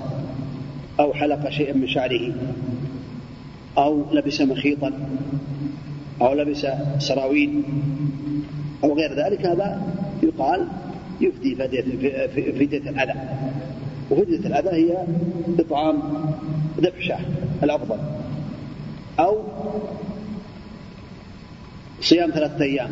[1.00, 2.32] أو حلق شيئا من شعره.
[3.78, 4.92] أو لبس مخيطا
[6.22, 6.66] أو لبس
[6.98, 7.62] سراويل
[8.84, 9.82] أو غير ذلك هذا
[10.22, 10.66] يقال
[11.20, 13.14] يفدي فدية الأذى.
[14.10, 15.04] وفدية الأذى هي
[15.58, 16.02] إطعام
[16.80, 17.20] ذبح شاه
[17.62, 17.98] الأفضل.
[19.20, 19.42] أو
[22.00, 22.90] صيام ثلاثة أيام.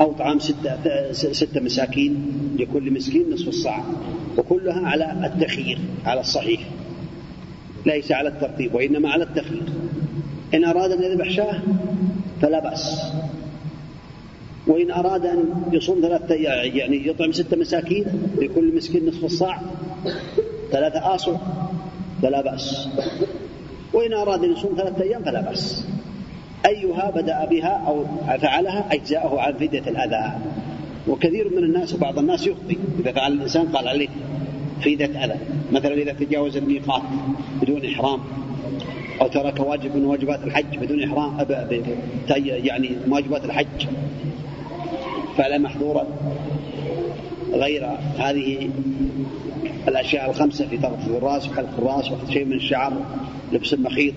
[0.00, 3.84] أو طعام ستة, ستة مساكين لكل مسكين نصف الصاع
[4.38, 6.60] وكلها على التخيير على الصحيح.
[7.86, 9.62] ليس على الترتيب وإنما على التخيير.
[10.54, 11.60] إن أراد أن يذبح شاة
[12.42, 13.12] فلا بأس.
[14.66, 18.06] وإن أراد أن يصوم ثلاثة يعني يطعم ستة مساكين
[18.38, 19.60] لكل مسكين نصف الصاع
[20.70, 21.36] ثلاثة آصع
[22.22, 22.88] فلا بأس.
[23.92, 25.84] وإن أراد أن يصوم ثلاثة أيام فلا بأس.
[26.66, 28.04] أيها بدأ بها أو
[28.38, 30.38] فعلها أجزاءه عن فدية الأذى.
[31.08, 34.08] وكثير من الناس وبعض الناس يخطي إذا فعل الإنسان قال عليه
[34.80, 35.38] فدية أذى
[35.72, 37.02] مثلا إذا تجاوز الميقات
[37.62, 38.20] بدون إحرام
[39.20, 41.46] أو ترك واجب من واجبات الحج بدون إحرام
[42.38, 43.86] يعني واجبات الحج
[45.36, 46.06] فعل محظورا
[47.52, 47.86] غير
[48.18, 48.70] هذه
[49.88, 52.92] الأشياء الخمسة في تغطية الرأس وحلق الرأس وأخذ شيء من الشعر
[53.52, 54.14] لبس المخيط.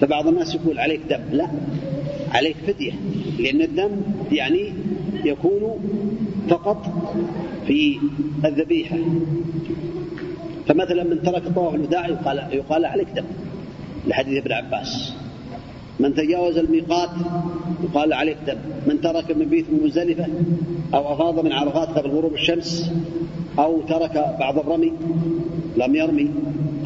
[0.00, 1.20] فبعض الناس يقول عليك دم.
[1.32, 1.48] لا
[2.32, 2.92] عليك فدية
[3.38, 3.90] لأن الدم
[4.32, 4.72] يعني
[5.24, 5.80] يكون
[6.48, 6.86] فقط
[7.66, 7.98] في
[8.44, 8.96] الذبيحة.
[10.66, 13.24] فمثلا من ترك طواف الوداع يقال, يقال عليك دم
[14.06, 15.12] لحديث ابن عباس.
[16.00, 17.10] من تجاوز الميقات
[17.84, 18.56] يقال عليه دم.
[18.86, 20.26] من ترك المبيت من مزدلفة
[20.94, 22.90] أو أفاض من عرفات قبل غروب الشمس
[23.58, 24.92] أو ترك بعض الرمي
[25.76, 26.30] لم يرمي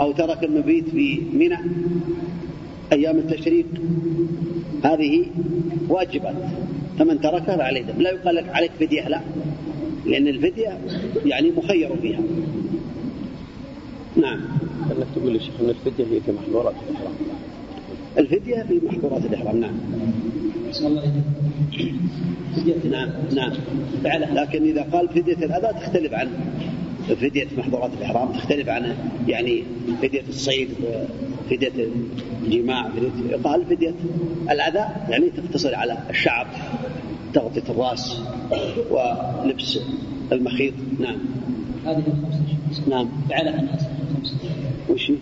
[0.00, 1.58] أو ترك المبيت في منى
[2.92, 3.66] أيام التشريق
[4.84, 5.24] هذه
[5.88, 6.34] واجبات
[6.98, 9.20] فمن تركها فعليه دم لا يقال لك عليك فدية لا.
[10.06, 10.78] لأن الفدية
[11.26, 12.20] يعني مخير فيها.
[14.16, 14.40] نعم.
[14.90, 17.12] أنك تقول لي شيخ إن الفدية هي في محظورات الإحرام.
[18.18, 19.74] الفدية في محظورات الإحرام نعم.
[22.84, 23.52] نعم نعم.
[24.34, 26.28] لكن إذا قال فدية الأذى تختلف عن
[27.14, 28.96] فدية محظورات الإحرام تختلف عن
[29.28, 29.64] يعني
[30.02, 30.68] فدية الصيد
[31.50, 31.72] فدية
[32.44, 33.94] الجماع فدية قال فدية
[34.50, 34.86] الأذى.
[35.08, 36.46] يعني تقتصر على الشعر
[37.34, 38.20] تغطية الرأس
[38.90, 39.78] ولبس
[40.32, 40.74] المخيط.
[41.00, 41.18] نعم.
[41.86, 42.88] هذه الخمسة.
[42.90, 43.08] نعم.
[43.30, 44.36] فعلها الناس الخمسة
[44.90, 45.12] وش؟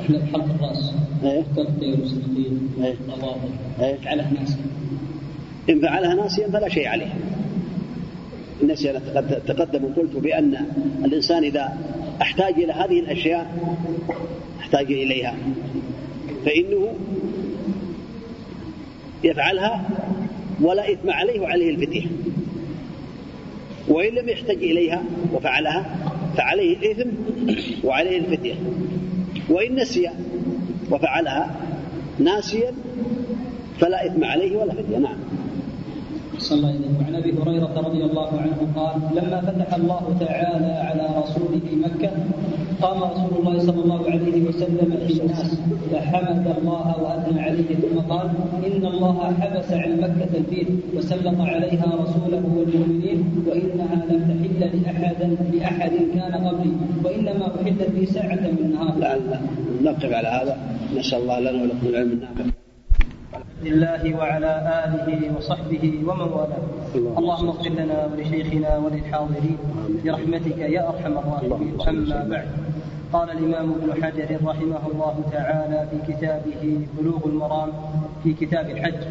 [0.00, 0.92] إحنا بحلق الرأس.
[1.24, 1.42] إيه.
[1.56, 2.94] تغطية وسلطين إيه.
[3.08, 3.48] نظافة
[3.80, 3.96] إيه.
[3.96, 4.56] فعلها الناس
[5.70, 7.14] إن فعلها ناسيا فلا شيء عليه.
[8.62, 10.66] النسيان قد تقدم وقلت بأن
[11.04, 11.78] الإنسان إذا
[12.22, 13.76] أحتاج إلى هذه الأشياء
[14.60, 15.36] أحتاج إليها.
[16.44, 16.94] فإنه
[19.24, 19.88] يفعلها
[20.60, 22.06] ولا إثم عليه وعليه الفدية
[23.88, 25.96] وإن لم يحتج إليها وفعلها
[26.36, 27.10] فعليه الإثم
[27.84, 28.54] وعليه الفدية
[29.48, 30.10] وإن نسي
[30.90, 31.56] وفعلها
[32.18, 32.72] ناسيا
[33.80, 35.16] فلا إثم عليه ولا فدية نعم.
[36.38, 41.66] صلى الله وعن أبي هريرة رضي الله عنه قال لما فتح الله تعالى على رسوله
[41.84, 42.10] مكة
[42.82, 45.60] قام رسول الله صلى الله عليه وسلم في الناس
[45.92, 48.30] فحمد الله وأثنى عليه ثم قال
[48.66, 55.20] إن الله حبس عن مكة الفيل وسلط عليها رسوله والمؤمنين وإنها لم تحل لأحد
[55.52, 56.72] لأحد كان قبلي
[57.04, 58.98] وإنما أحلت في ساعة من نهار.
[58.98, 59.40] لعل
[59.82, 60.56] نقف على هذا.
[60.96, 62.12] نسأل الله لنا ولكم العلم.
[62.12, 62.55] النافع
[63.62, 64.52] لله وعلى
[64.84, 66.64] آله وصحبه ومن والاه.
[67.18, 69.58] اللهم اغفر لنا ولشيخنا وللحاضرين
[70.04, 71.80] برحمتك يا أرحم الراحمين.
[71.88, 72.48] أما بعد
[73.12, 76.62] قال الإمام ابن حجر رحمه الله تعالى في كتابه
[76.98, 77.70] بلوغ المرام
[78.22, 79.02] في كتاب الحج.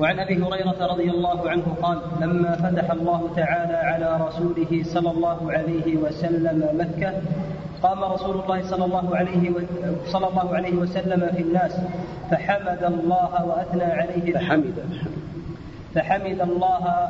[0.00, 5.52] وعن أبي هريرة رضي الله عنه قال لما فتح الله تعالى على رسوله صلى الله
[5.52, 7.10] عليه وسلم مكة
[7.82, 9.50] قام رسول الله صلى الله عليه.
[10.06, 11.72] صلى الله عليه وسلم في الناس
[12.30, 14.74] فحمد الله وأثنى عليه فحمد
[15.94, 17.08] فحمد الله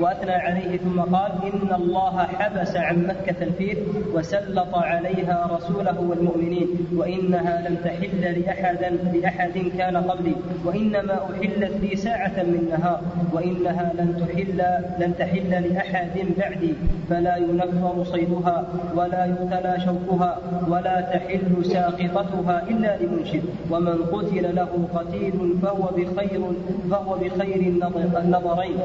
[0.00, 3.76] وأثنى عليه ثم قال إن الله حبس عن مكة الفيل
[4.14, 8.78] وسلط عليها رسوله والمؤمنين وإنها لم تحل لاحد
[9.14, 13.00] لأحد كان قبلي وإنما أحلت لي ساعة من نهار
[13.32, 14.58] وإنها لن تحل
[15.04, 16.74] لن تحل لأحد بعدي
[17.10, 18.64] فلا ينفر صيدها
[18.96, 26.42] ولا يقتلى شوكها ولا تحل ساقطتها إلا لمنشد ومن قتل له قتيل فهو بخير
[26.90, 28.78] فهو بخير النظر- النظرين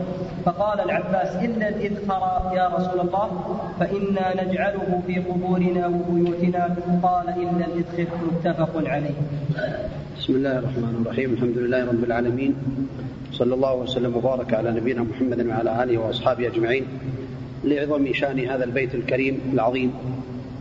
[0.46, 2.22] فقال العباس الا الإذخر
[2.56, 3.30] يا رسول الله
[3.80, 6.64] فإنا نجعله في قبورنا وبيوتنا.
[7.04, 9.18] قال الا الإذخر متفق عليه.
[10.18, 11.34] بسم الله الرحمن الرحيم.
[11.34, 12.56] الحمد لله رب العالمين.
[13.32, 16.86] صلى الله وسلم وبارك على نبينا محمد وعلى آله وأصحابه أجمعين.
[17.64, 19.94] لعظم شأن هذا البيت الكريم العظيم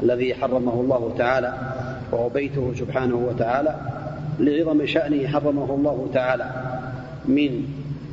[0.03, 1.53] الذي حرمه الله تعالى
[2.13, 3.75] وهو بيته سبحانه وتعالى
[4.41, 6.51] لعظم شأنه حرمه الله تعالى
[7.25, 7.65] من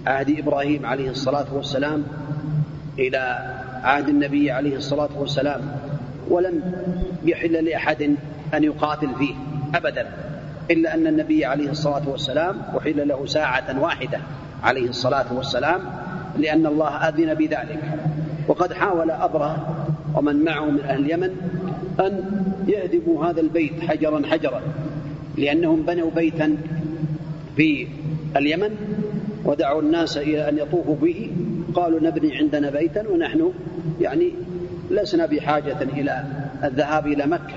[0.07, 2.03] عهد إبراهيم عليه الصلاة والسلام
[2.99, 3.17] إلى
[3.83, 5.61] عهد النبي عليه الصلاة والسلام
[6.29, 6.61] ولم
[7.25, 8.15] يحل لأحد
[8.53, 9.33] أن يقاتل فيه
[9.75, 10.07] ابدا
[10.71, 14.19] إلا أن النبي عليه الصلاة والسلام أحل له ساعة واحدة
[14.63, 15.81] عليه الصلاة والسلام
[16.37, 17.79] لأن الله أذن بذلك.
[18.47, 19.85] وقد حاول ابرهه
[20.15, 21.29] ومن معه من أهل اليمن
[21.99, 22.23] أن
[22.67, 24.61] يهدموا هذا البيت حجرا حجرا
[25.37, 26.57] لأنهم بنوا بيتا
[27.55, 27.87] في
[28.37, 28.69] اليمن
[29.45, 31.31] ودعوا الناس إلى أن يطوفوا به.
[31.75, 33.51] قالوا نبني عندنا بيتا ونحن
[34.01, 34.31] يعني
[34.91, 36.23] لسنا بحاجة إلى
[36.63, 37.55] الذهاب إلى مكة.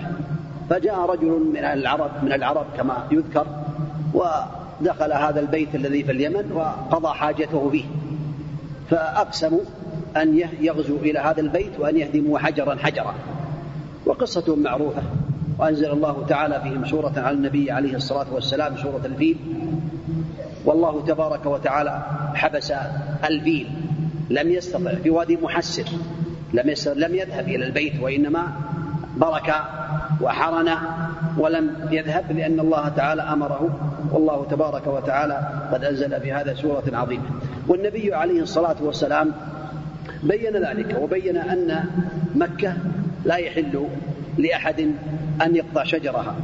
[0.70, 3.46] فجاء رجل من العرب من العرب كما يذكر
[4.14, 7.84] ودخل هذا البيت الذي في اليمن وقضى حاجته فيه
[8.90, 9.60] فأقسموا
[10.16, 13.14] أن يغزوا إلى هذا البيت وأن يهدموا حجرا حجرا.
[14.06, 15.02] وقصتهم معروفة
[15.58, 19.36] وأنزل الله تعالى فيهم سورة على النبي عليه الصلاة والسلام سورة الفيل.
[20.66, 22.02] والله تبارك وتعالى
[22.34, 22.72] حبس
[23.24, 23.68] الفيل
[24.30, 25.84] لم يستطع في وادي محسر
[26.52, 28.52] لم لم يذهب إلى البيت وإنما
[29.16, 29.54] برك
[30.20, 30.70] وحرن
[31.38, 33.92] ولم يذهب لأن الله تعالى أمره.
[34.12, 37.24] والله تبارك وتعالى قد أنزل في هذا سورة عظيمة.
[37.68, 39.32] والنبي عليه الصلاة والسلام
[40.22, 41.84] بين ذلك وبين أن
[42.34, 42.76] مكة
[43.24, 43.86] لا يحل
[44.38, 44.80] لأحد
[45.42, 46.34] أن يقطع شجرها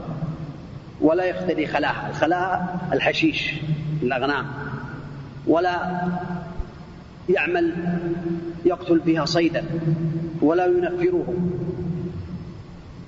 [1.01, 2.09] ولا يختلي خلاها.
[2.11, 3.55] الخلاها الحشيش.
[4.03, 4.47] الأغنام
[5.47, 6.01] ولا
[7.29, 7.73] يعمل
[8.65, 9.65] يقتل فيها صيدا
[10.43, 11.35] ولا ينفره.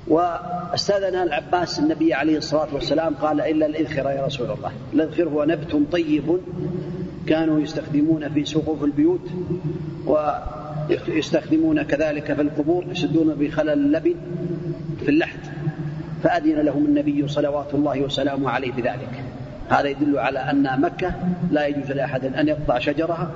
[0.09, 5.83] واستاذن العباس النبي عليه الصلاة والسلام قال إلا الإذخر يا رسول الله، الإذخر هو نبت
[5.93, 6.39] طيب
[7.27, 9.31] كانوا يستخدمون في سقوف البيوت
[10.07, 14.15] ويستخدمون كذلك في القبور يسدون بخلل اللبن
[15.05, 15.41] في اللحد.
[16.23, 19.25] فأذن لهم النبي صلوات الله وسلامه عليه بذلك.
[19.71, 21.15] هذا يدل على أن مكة
[21.51, 23.31] لا يجوز لأحد أن يقطع شجرها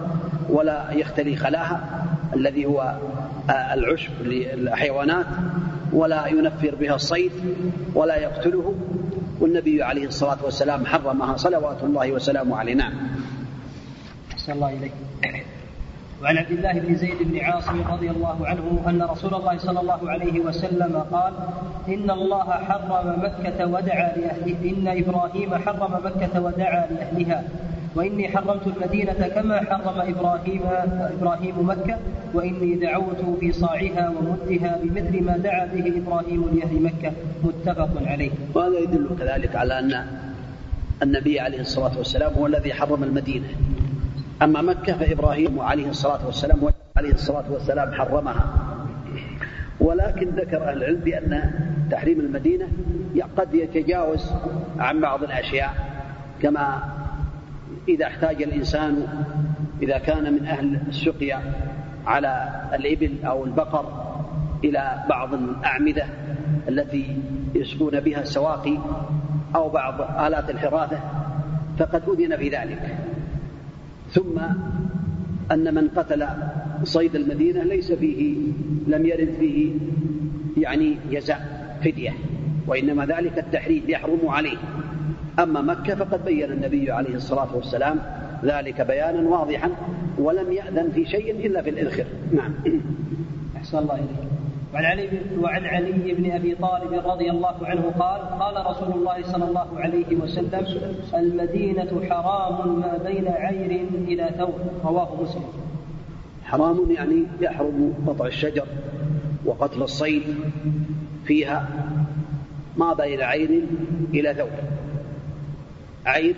[0.48, 2.98] ولا يختلي خلاها الذي هو
[3.50, 5.26] العشب للحيوانات
[5.92, 7.32] ولا ينفر بها الصيد
[7.94, 8.74] ولا يقتله
[9.40, 12.74] والنبي عليه الصلاة والسلام حرمها صلوات الله وسلامه عليه.
[12.74, 12.92] نعم.
[14.32, 14.92] أحسن الله إليك.
[16.22, 20.10] وعن عبد الله بن زيد بن عاصم رضي الله عنه أن رسول الله صلى الله
[20.10, 21.32] عليه وسلم قال
[21.88, 27.44] إن الله حرم مكة ودعا لأهله إن إبراهيم حرم مكة ودعا لأهلها
[27.94, 30.60] وإني حرمت المدينة كما حرم إبراهيم
[31.18, 31.96] إبراهيم مكة
[32.34, 37.12] وإني دعوت في صاعها ومدها بمثل ما دعا به إبراهيم لأهل مكة
[37.44, 38.30] متفق عليه.
[38.54, 40.06] وهذا يدل كذلك على أن
[41.02, 43.46] النبي عليه الصلاة والسلام هو الذي حرم المدينة
[44.42, 46.58] أما مكة فإبراهيم عليه الصلاة والسلام
[46.96, 48.54] عليه الصلاة والسلام حرمها.
[49.80, 51.52] ولكن ذكر أهل العلم بأن
[51.90, 52.68] تحريم المدينة
[53.38, 54.32] قد يتجاوز
[54.78, 55.74] عن بعض الأشياء
[56.42, 56.82] كما
[57.88, 59.06] إذا احتاج الإنسان
[59.82, 61.40] إذا كان من أهل السقيا
[62.06, 64.14] على الإبل أو البقر
[64.64, 66.06] إلى بعض الأعمدة
[66.68, 67.16] التي
[67.54, 68.78] يسقون بها السواقي
[69.54, 71.00] أو بعض آلات الحراثة
[71.78, 72.98] فقد أذن في ذلك.
[74.10, 74.38] ثم
[75.52, 76.26] أن من قتل
[76.84, 78.36] صيد المدينة ليس فيه
[78.86, 79.70] لم يرد فيه
[80.56, 82.14] يعني جزاء فدية
[82.66, 84.56] وإنما ذلك التحريم يحرم عليه.
[85.38, 87.98] أما مكة فقد بين النبي عليه الصلاة والسلام
[88.44, 89.70] ذلك بيانا واضحا
[90.18, 92.54] ولم يأذن في شيء إلا في الإذخر نعم.
[93.56, 94.37] أحسن الله إليك.
[94.74, 95.08] وعن علي
[95.40, 100.16] وعن علي بن أبي طالب رضي الله عنه قال قال رسول الله صلى الله عليه
[100.16, 100.66] وسلم
[101.14, 104.60] المدينة حرام ما بين عير إلى ثور.
[104.84, 105.44] رواه مسلم.
[106.44, 108.66] حرام يعني يحرم قطع الشجر
[109.44, 110.22] وقتل الصيد
[111.24, 111.68] فيها
[112.76, 113.62] ما بين عير
[114.14, 114.50] إلى ثور.
[116.06, 116.34] عير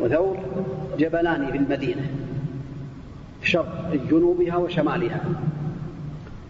[0.00, 0.36] وثور
[0.98, 2.10] جبلان في المدينة
[3.42, 5.20] شرق جنوبها وشمالها.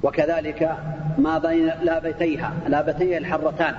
[0.02, 0.76] وكذلك
[1.18, 3.74] ما بين لابتيها لابتي الحرتان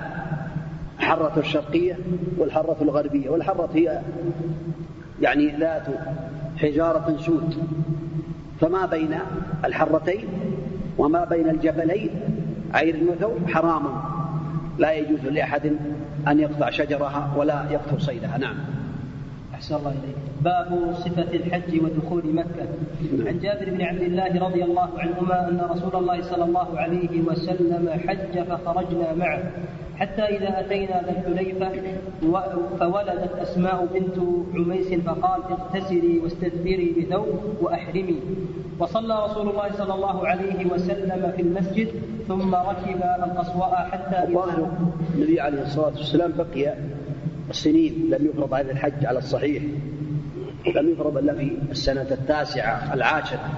[0.98, 1.98] الحرة الشرقية
[2.38, 4.00] والحرة الغربية والحرة هي
[5.20, 5.86] يعني ذات
[6.56, 7.54] حجارة سود.
[8.60, 9.14] فما بين
[9.64, 10.24] الحرتين
[10.98, 12.10] وما بين الجبلين
[12.74, 13.82] عير وثور حرام.
[14.78, 15.72] لا يجوز لأحد
[16.28, 18.38] أن يقطع شجرها ولا يقتل صيدها.
[18.38, 18.56] نعم.
[19.58, 20.16] أحسن الله إليك.
[20.40, 22.66] باب صفة الحج ودخول مكة.
[23.26, 27.90] عن جابر بن عبد الله رضي الله عنهما أن رسول الله صلى الله عليه وسلم
[28.06, 29.42] حج فخرجنا معه.
[29.96, 31.72] حتى إذا أتينا ذا الحليفة
[32.80, 34.18] فولدت أسماء بنت
[34.54, 38.20] عميس فقال اغتسلي واستدبري بثوب وأحرمي.
[38.78, 41.88] وصلى رسول الله صلى الله عليه وسلم في المسجد
[42.28, 44.18] ثم ركب القصواء حتى
[45.14, 46.74] النبي عليه الصلاة والسلام بقي
[47.50, 49.62] سنين لم يفرض هذا الحج على الصحيح
[50.76, 53.50] لم يفرض إلا في السنة التاسعة العاشرة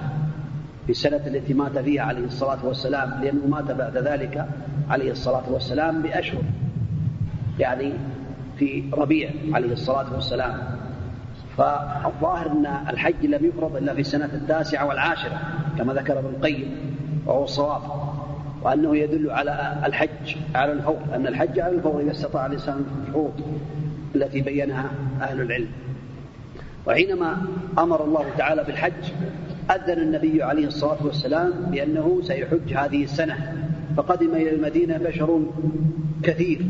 [0.85, 4.45] في السنة التي مات فيها عليه الصلاة والسلام لأنه مات بعد ذلك
[4.89, 6.41] عليه الصلاة والسلام بأشهر
[7.59, 7.93] يعني
[8.57, 10.57] في ربيع عليه الصلاة والسلام.
[11.57, 15.39] فالظاهر أن الحج لم يفرض إلا في السنة التاسعة والعاشرة
[15.77, 16.75] كما ذكر ابن القيم
[17.25, 17.81] وهو الصواب
[18.61, 23.33] وأنه يدل على الحج على الفور أن الحج على الفور إذا استطاع الإنسان الشروط
[24.15, 25.67] التي بينها أهل العلم.
[26.87, 27.37] وحينما
[27.79, 29.03] أمر الله تعالى بالحج
[29.71, 33.67] أذن النبي عليه الصلاة والسلام بأنه سيحج هذه السنة.
[33.97, 35.41] فقدم إلى المدينة بشر
[36.23, 36.65] كثير.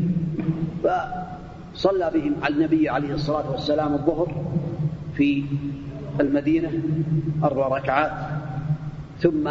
[0.82, 4.44] فصلى بهم على النبي عليه الصلاة والسلام الظهر
[5.14, 5.44] في
[6.20, 6.70] المدينة
[7.44, 8.12] أربع ركعات.
[9.20, 9.50] ثم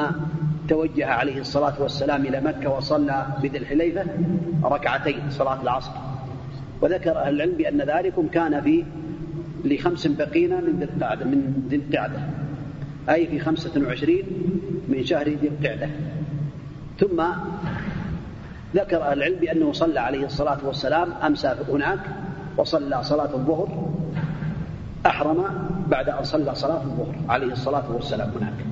[0.67, 4.05] توجه عليه الصلاة والسلام إلى مكة وصلى بذي الحليفة
[4.63, 6.10] ركعتين صلاة العصر.
[6.81, 8.83] وذكر أهل العلم بأن ذلكم كان في
[9.65, 12.19] لخمس بقين من ذي القعدة من ذي القعدة.
[13.09, 14.23] أي في خمسة وعشرين
[14.87, 15.89] من شهر ذي القعدة.
[16.99, 17.23] ثم
[18.75, 21.99] ذكر أهل العلم بأنه صلى عليه الصلاة والسلام أمسى هناك
[22.57, 23.91] وصلى صلاة الظهر
[25.05, 25.43] أحرم
[25.87, 28.65] بعد أن صلى صلاة الظهر عليه الصلاة والسلام هناك.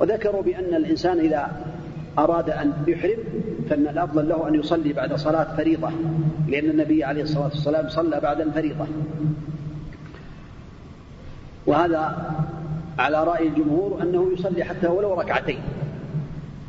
[0.00, 1.50] وذكروا بأن الإنسان إذا
[2.18, 3.18] أراد أن يحرم
[3.70, 5.90] فإن الأفضل له أن يصلي بعد صلاة فريضة
[6.48, 8.86] لأن النبي عليه الصلاة والسلام صلى بعد الفريضة
[11.66, 12.32] وهذا
[12.98, 15.58] على رأي الجمهور أنه يصلي حتى ولو ركعتين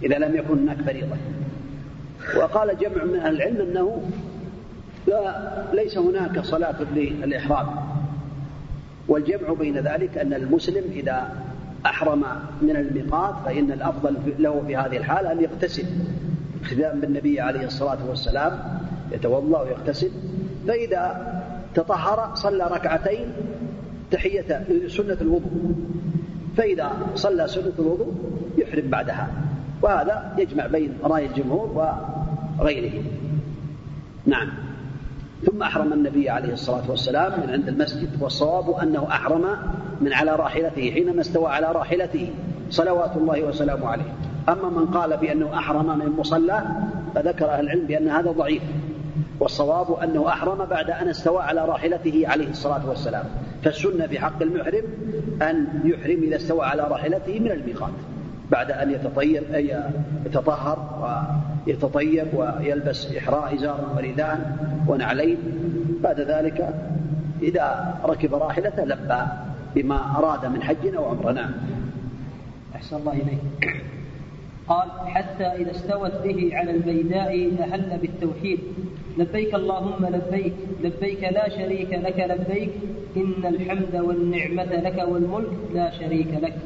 [0.03, 1.15] إذا لم يكن هناك فريضة.
[2.37, 4.01] وقال جمع من أهل العلم أنه
[5.07, 7.67] لا ليس هناك صلاة للإحرام.
[9.07, 11.35] والجمع بين ذلك أن المسلم إذا
[11.85, 12.23] أحرم
[12.61, 15.85] من الميقات فإن الأفضل له في هذه الحالة أن يغتسل
[16.63, 18.59] اقتداء بالنبي عليه الصلاة والسلام
[19.11, 20.11] يتوضأ ويغتسل
[20.67, 21.31] فإذا
[21.75, 23.33] تطهر صلى ركعتين
[24.11, 25.75] تحية سنة الوضوء.
[26.57, 28.13] فإذا صلى سنة الوضوء
[28.57, 29.27] يحرم بعدها.
[29.81, 31.95] وهذا يجمع بين رأي الجمهور
[32.59, 33.03] وغيره.
[34.25, 34.49] نعم.
[35.45, 39.45] ثم أحرم النبي عليه الصلاة والسلام من عند المسجد والصواب أنه أحرم
[40.01, 42.29] من على راحلته حينما استوى على راحلته
[42.69, 44.13] صلوات الله وسلامه عليه.
[44.49, 46.63] أما من قال بأنه أحرم من مصلى
[47.15, 48.63] فذكر أهل العلم بأن هذا ضعيف.
[49.39, 53.25] والصواب أنه أحرم بعد أن استوى على راحلته عليه الصلاة والسلام.
[53.63, 54.83] فالسنة في حق المحرم
[55.41, 57.93] أن يحرم إذا استوى على راحلته من الميقات.
[58.51, 59.83] بعد أن يتطيب أي
[60.25, 60.77] يتطهر
[61.67, 65.37] ويتطيب ويلبس إحراء إزارا ورداء ونعلين.
[66.03, 66.73] بعد ذلك
[67.41, 69.21] إذا ركب راحلته لبى.
[69.75, 71.51] بما أراد من حج أو عمرة نعم
[72.75, 73.81] أحسن الله إليك.
[74.67, 78.59] قال حتى إذا استوت به على البيداء أهل بالتوحيد.
[79.17, 80.53] لبيك اللهم لبيك.
[80.83, 82.71] لبيك لا شريك لك لبيك.
[83.17, 86.57] إن الحمد والنعمة لك والملك لا شريك لك.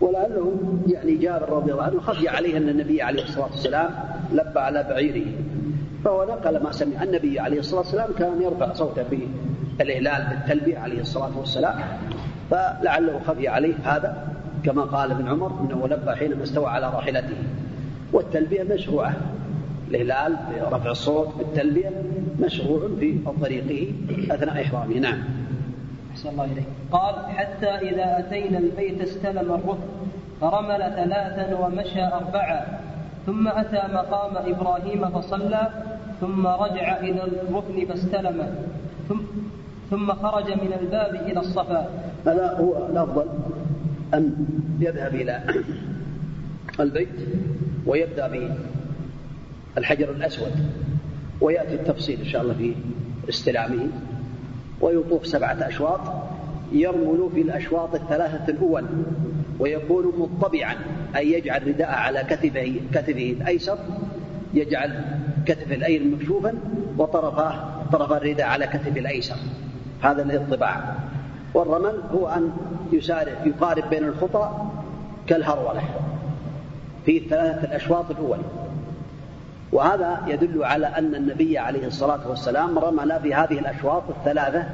[0.00, 3.90] ولعله يعني جابر رضي الله عنه خفي عليه أن النبي عليه الصلاة والسلام
[4.32, 5.26] لبى على بعيره.
[6.04, 9.18] فهو نقل ما سمع النبي عليه الصلاة والسلام كان يرفع صوته في
[9.80, 11.74] الإهلال بالتلبية عليه الصلاة والسلام.
[12.50, 14.28] فلعله خفي عليه هذا
[14.64, 17.36] كما قال ابن عمر إنه لبى حينما استوى على راحلته.
[18.12, 19.16] والتلبية مشروعة.
[19.90, 20.36] الهلال
[20.70, 21.90] برفع الصوت بالتلبيه
[22.40, 23.92] مشروع في طريقه
[24.34, 24.94] أثناء إحرامه.
[24.94, 25.18] نعم.
[26.12, 26.64] أحسن الله إليك.
[26.92, 29.78] قال حتى إذا أتينا البيت استلم الركن
[30.40, 32.78] فرمل ثلاثا ومشى أربعا.
[33.26, 35.68] ثم أتى مقام إبراهيم فصلى
[36.20, 38.54] ثم رجع إلى الركن فاستلم.
[39.08, 39.18] ثم
[39.90, 41.88] ثم خرج من الباب إلى الصفا.
[42.26, 43.26] هذا هو الأفضل
[44.14, 44.46] أن
[44.80, 45.42] يذهب إلى
[46.80, 47.08] البيت
[47.86, 48.52] ويبدأ
[49.74, 50.52] بالحجر الأسود
[51.40, 52.74] ويأتي التفصيل إن شاء الله في
[53.28, 53.88] استلامه
[54.80, 56.00] ويطوف سبعة أشواط
[56.72, 58.84] يرمل في الأشواط الثلاثة الأول
[59.58, 60.74] ويكون مطبعا
[61.16, 63.78] أي يجعل رداء على كتفه كتفه الأيسر
[64.54, 65.04] يجعل
[65.46, 66.54] كتف الأيمن مكشوفا
[66.98, 69.36] وطرفاه طرف الرداء على كتف الأيسر.
[70.02, 70.94] هذا الاطباع
[71.54, 72.52] والرمل هو أن
[72.92, 74.50] يسارع يقارب بين الخطى
[75.26, 75.82] كالهرولة
[77.06, 78.38] في الثلاثة الأشواط الأول.
[79.72, 84.64] وهذا يدل على أن النبي عليه الصلاة والسلام رمل في هذه الأشواط الثلاثة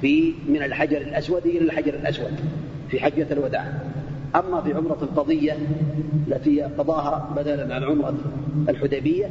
[0.00, 2.40] في من الحجر الأسود إلى الحجر الأسود
[2.90, 3.72] في حجة الوداع.
[4.36, 5.56] أما في عمرة القضية
[6.28, 8.14] التي قضاها بدلا عن عمرة
[8.68, 9.30] الحديبية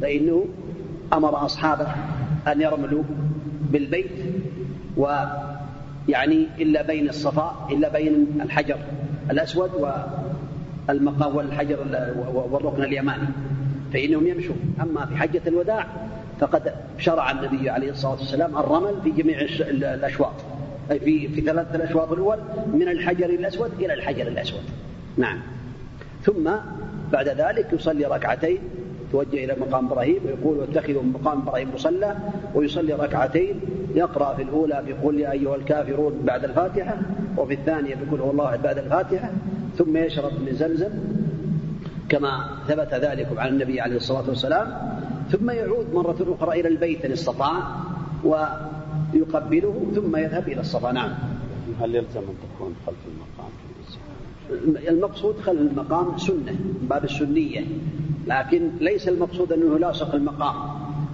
[0.00, 0.44] فإنه
[1.12, 1.86] أمر أصحابه
[2.46, 3.02] أن يرملوا
[3.70, 4.10] بالبيت
[4.96, 8.78] ويعني إلا بين الصفاء إلا بين الحجر
[9.30, 9.70] الأسود
[10.88, 11.78] والمقام والحجر
[12.50, 13.28] والركن اليماني
[13.92, 14.74] فإنهم يمشون.
[14.82, 15.86] أما في حجة الوداع
[16.40, 20.34] فقد شرع النبي عليه الصلاة والسلام الرمل في جميع الأشواط.
[20.88, 22.38] في في ثلاثة الأشواط الأول
[22.72, 24.62] من الحجر الأسود إلى الحجر الأسود.
[25.16, 25.38] نعم.
[26.22, 26.50] ثم
[27.12, 28.58] بعد ذلك يصلي ركعتين
[29.12, 32.16] توجه إلى مقام إبراهيم ويقول واتخذوا من مقام إبراهيم مصلى
[32.54, 33.60] ويصلي ركعتين.
[33.94, 36.98] يقرأ في الأولى بقول يا أيها الكافرون بعد الفاتحة
[37.36, 39.30] وفي الثانية بقول هو الله بعد الفاتحة.
[39.78, 40.90] ثم يشرب من زمزم
[42.08, 44.96] كما ثبت ذلك عن النبي عليه الصلاة والسلام.
[45.30, 47.52] ثم يعود مرة أخرى إلى البيت إن استطاع
[48.24, 50.92] ويقبله ثم يذهب إلى الصفا.
[50.92, 51.10] نعم.
[51.80, 53.50] هل يلزم أن تكون خلف المقام؟
[54.88, 57.64] المقصود خلف المقام سنة باب السنية.
[58.26, 60.54] لكن ليس المقصود أنه لاصق المقام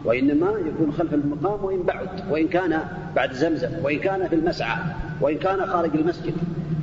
[0.04, 2.80] وإنما يكون خلف المقام وإن بعد وإن كان
[3.16, 4.76] بعد زمزم وإن كان في المسعى
[5.20, 6.34] وإن كان خارج المسجد.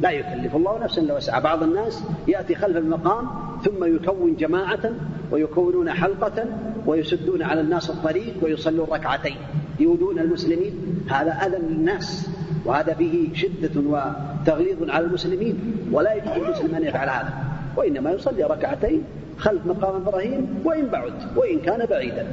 [0.02, 3.28] لا يكلف الله نفسا الا وسعها بعض الناس يأتي خلف المقام
[3.64, 4.92] ثم يكون جماعة
[5.32, 6.46] ويكونون حلقة
[6.86, 9.36] ويسدون على الناس الطريق ويصلون ركعتين.
[9.80, 10.74] يؤذون المسلمين.
[11.10, 12.30] هذا أذى للناس
[12.66, 15.76] وهذا فيه شدة وتغليظ على المسلمين.
[15.92, 17.34] ولا يجوز المسلم أن يفعل هذا
[17.78, 19.04] وإنما يصلي ركعتين.
[19.40, 22.28] خلف مقام إبراهيم وإن بعد وإن كان بعيدا.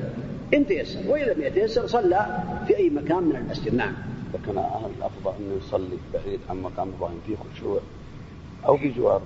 [0.55, 2.27] إن تيسر وان لم يتيسر صلى
[2.67, 3.75] في أي مكان من المسجد.
[3.75, 3.93] نعم.
[4.35, 4.59] لكن
[4.99, 7.81] الأفضل انه يصلي بعيد عن مقام إبراهيم فيه خشوع
[8.67, 9.23] أو في جوار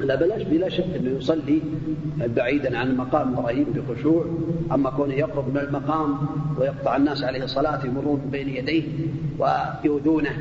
[0.00, 1.60] لا بلاش بلا شك أنه يصلي
[2.18, 4.24] بعيدا عن المقام إبراهيم بخشوع
[4.72, 6.18] أما كونه يقرب من المقام
[6.58, 8.82] ويقطع الناس عليه الصلاة يمرون بين يديه
[9.38, 10.38] ويؤذونه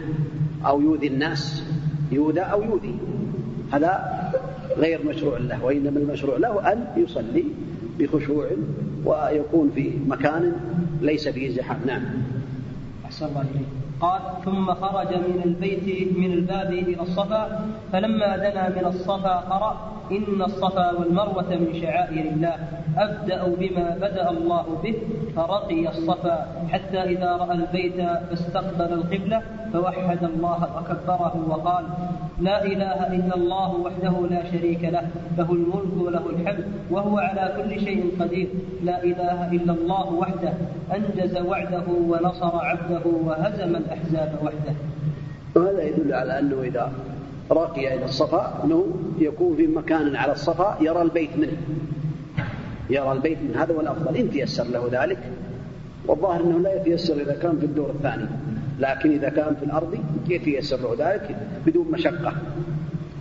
[0.65, 1.63] أو يؤذي الناس
[2.11, 2.95] يؤذى أو يؤذي.
[3.71, 4.28] هذا
[4.77, 7.43] غير مشروع له وإنما المشروع له أن يصلي
[7.99, 8.47] بخشوع
[9.05, 10.53] ويكون في مكان
[11.01, 11.79] ليس فيه زحام.
[11.85, 12.03] نعم.
[13.05, 13.78] أحسن الله إليك.
[14.01, 20.41] قال ثم خرج من البيت من الباب إلى الصفا فلما دنا من الصفا قرأ إن
[20.41, 22.55] الصفا والمروة من شعائر الله
[22.97, 24.95] أبدأ بما بدأ الله به
[25.35, 29.41] فرقي الصفا حتى إذا رأى البيت فاستقبل القبلة
[29.73, 31.85] فوحد الله وكبره وقال
[32.39, 35.03] لا إله إلا الله وحده لا شريك له
[35.37, 38.47] له الملك وله الحمد وهو على كل شيء قدير
[38.83, 40.53] لا إله إلا الله وحده
[40.95, 44.75] أنجز وعده ونصر عبده وهزم الأحزاب وحده.
[45.55, 46.91] وهذا يدل على أنه إذا
[47.51, 48.87] رقي إلى الصفا أنه
[49.19, 51.57] يكون في مكان على الصفا يرى البيت منه.
[52.89, 55.19] يرى البيت من هذا هو الأفضل إن تيسر له ذلك
[56.07, 58.25] والظاهر أنه لا يتيسر إذا كان في الدور الثاني.
[58.79, 59.97] لكن إذا كان في الأرض
[60.29, 61.35] يتيسر له ذلك؟
[61.65, 62.33] بدون مشقة.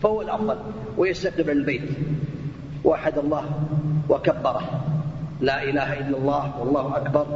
[0.02, 0.56] فهو الأفضل
[0.98, 1.90] ويستقبل البيت.
[2.84, 3.44] وحد الله
[4.08, 4.87] وكبره.
[5.40, 7.26] لا إله إلا الله والله أكبر.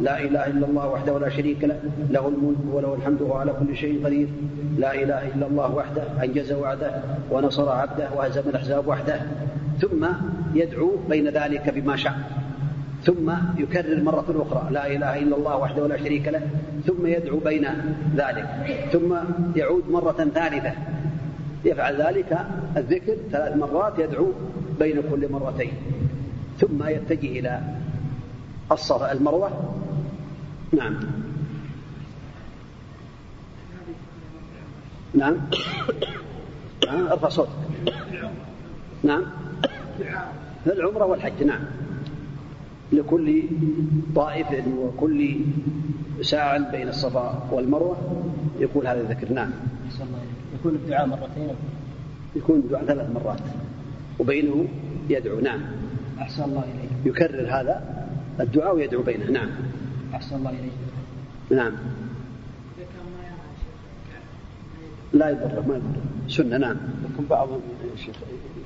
[0.00, 3.76] لا إله إلا الله وحده ولا شريك له له الملك وله الحمد وهو على كل
[3.76, 4.28] شيء قدير.
[4.78, 9.20] لا إله إلا الله وحده أنجز وعده ونصر عبده وهزم الأحزاب وحده.
[9.80, 10.06] ثم
[10.54, 12.14] يدعو بين ذلك بما شاء.
[13.04, 16.42] ثم يكرر مرة أخرى لا إله إلا الله وحده لا شريك له.
[16.86, 17.66] ثم يدعو بين
[18.16, 18.46] ذلك.
[18.92, 19.14] ثم
[19.56, 20.72] يعود مرة ثالثة.
[21.64, 22.38] يفعل ذلك
[22.76, 24.26] الذكر ثلاث مرات يدعو
[24.80, 25.72] بين كل مرتين.
[26.62, 27.60] ثم يتجه إلى
[28.72, 29.50] الصفا المروة.
[30.72, 31.00] نعم.
[35.14, 35.36] نعم.
[36.86, 37.50] نعم أرفع صوتك.
[39.02, 39.22] نعم.
[40.66, 41.60] العمرة والحج نعم.
[42.92, 43.42] لكل
[44.14, 44.46] طائف
[44.78, 45.36] وكل
[46.20, 47.96] ساع بين الصفا والمروة
[48.58, 49.50] يقول هذا الذكر نعم.
[50.54, 51.48] يكون الدعاء مرتين.
[52.36, 53.40] يكون الدعاء ثلاث مرات
[54.18, 54.68] وبينه
[55.10, 55.60] يدعو نعم.
[56.20, 56.90] أحسن الله إليك.
[57.16, 58.06] يكرر هذا
[58.40, 59.30] الدعاء ويدعو بينه.
[59.30, 59.50] نعم.
[60.14, 60.72] أحسن الله إليك.
[61.50, 61.72] نعم.
[65.12, 66.76] لا يضره ما يضره سنة نعم.
[67.04, 67.48] لكن بعض
[67.94, 68.16] الشيخ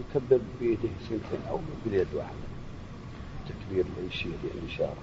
[0.01, 2.47] يكبر بيده سنتين أو باليد واحدة.
[3.49, 4.33] تكبير يشير
[4.63, 4.97] الإشارة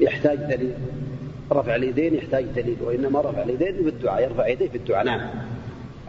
[0.00, 0.74] يحتاج دليل.
[1.52, 4.22] رفع اليدين يحتاج دليل وإنما رفع اليدين بالدعاء.
[4.22, 5.30] يرفع يديه في الدعاء نعم.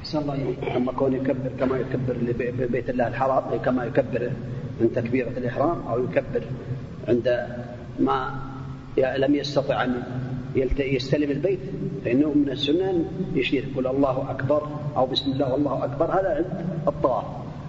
[0.09, 2.15] أحسن الله إليك أما كون يكبر كما يكبر
[2.59, 4.31] لبيت الله الحرام كما يكبر
[4.81, 6.43] عند تكبيرة الإحرام أو يكبر
[7.07, 7.47] عند
[7.99, 8.39] ما
[8.97, 10.03] لم يستطع أن
[10.79, 11.59] يستلم البيت
[12.05, 13.05] فإنه من السنة أن
[13.35, 17.25] يشير يقول الله أكبر أو بسم الله والله أكبر هذا عند الطواف.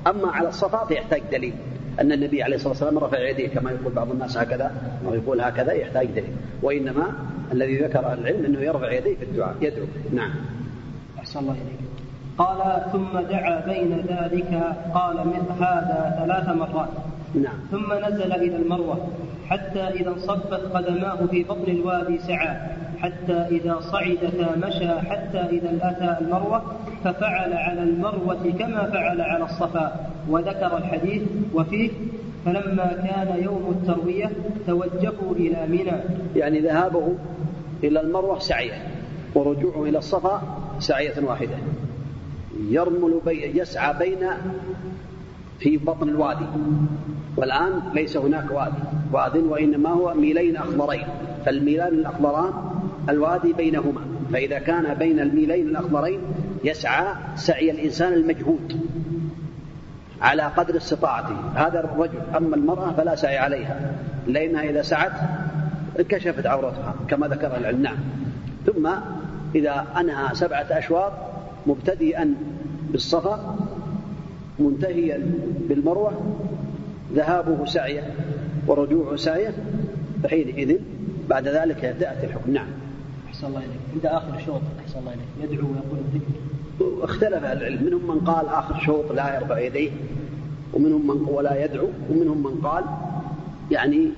[0.07, 1.55] أما على الصفا فيحتاج دليل.
[2.01, 4.72] أن النبي عليه الصلاة والسلام رفع يديه كما يقول بعض الناس هكذا
[5.07, 6.32] أو يقول هكذا يحتاج دليل.
[6.62, 7.12] وإنما
[7.53, 9.86] الذي ذكر العلم أنه يرفع يديه في الدعاء يدعو.
[10.12, 10.30] نعم.
[11.18, 11.91] أحسن الله إليك.
[12.41, 16.88] قال ثم دعا بين ذلك قال مثل هذا ثلاث مرات.
[17.34, 17.55] نعم.
[17.70, 19.09] ثم نزل إلى المروة
[19.49, 22.57] حتى إذا انصبت قدماه في بطن الوادي سعى
[22.99, 26.62] حتى إذا صعدتا مشى حتى إذا أتى المروة
[27.05, 30.07] ففعل على المروة كما فعل على الصفا.
[30.28, 31.22] وذكر الحديث
[31.55, 31.91] وفيه
[32.45, 34.30] فلما كان يوم التروية
[34.66, 35.97] توجهوا إلى منى.
[36.36, 37.14] يعني ذهابه
[37.84, 38.72] إلى المروة سعية
[39.34, 40.43] ورجوعه إلى الصفا
[40.78, 41.57] سعية واحدة.
[42.69, 44.29] يرمل بي يسعى بين
[45.59, 46.47] في بطن الوادي.
[47.37, 48.83] والآن ليس هناك وادي.
[49.13, 51.07] واد وإنما هو ميلين أخضرين.
[51.47, 52.53] فالميلان الأخضران
[53.09, 54.01] الوادي بينهما.
[54.33, 56.21] فإذا كان بين الميلين الأخضرين
[56.65, 58.81] يسعى سعي الإنسان المجهود
[60.23, 61.37] على قدر استطاعته.
[61.55, 63.95] هذا الرجل أما المرأة فلا سعي عليها.
[64.27, 65.13] لأنها إذا سعت
[65.99, 67.97] انكشفت عورتها كما ذكر العلم نعم
[68.67, 68.91] ثم
[69.55, 71.13] إذا أنهى سبعة أشواط
[71.67, 72.35] مبتدئا
[72.91, 73.57] بالصفا
[74.59, 75.33] منتهيا
[75.69, 76.13] بالمروة
[77.15, 78.15] ذهابه سعيه
[78.67, 79.55] ورجوعه سعيه
[80.23, 80.79] فحينئذ
[81.29, 82.53] بعد ذلك يأتي الحكم.
[82.53, 82.69] نعم.
[83.29, 83.81] أحسن الله إليك.
[83.95, 84.61] عند آخر شوط.
[84.85, 85.53] أحسن الله إليك.
[85.53, 87.05] يدعو ويقول الذكر.
[87.05, 87.85] اختلف العلم.
[87.85, 89.91] منهم من قال آخر شوط لا يرفع يديه
[90.75, 92.85] ومنهم من ولا يدعو ومنهم من قال
[93.71, 94.11] يعني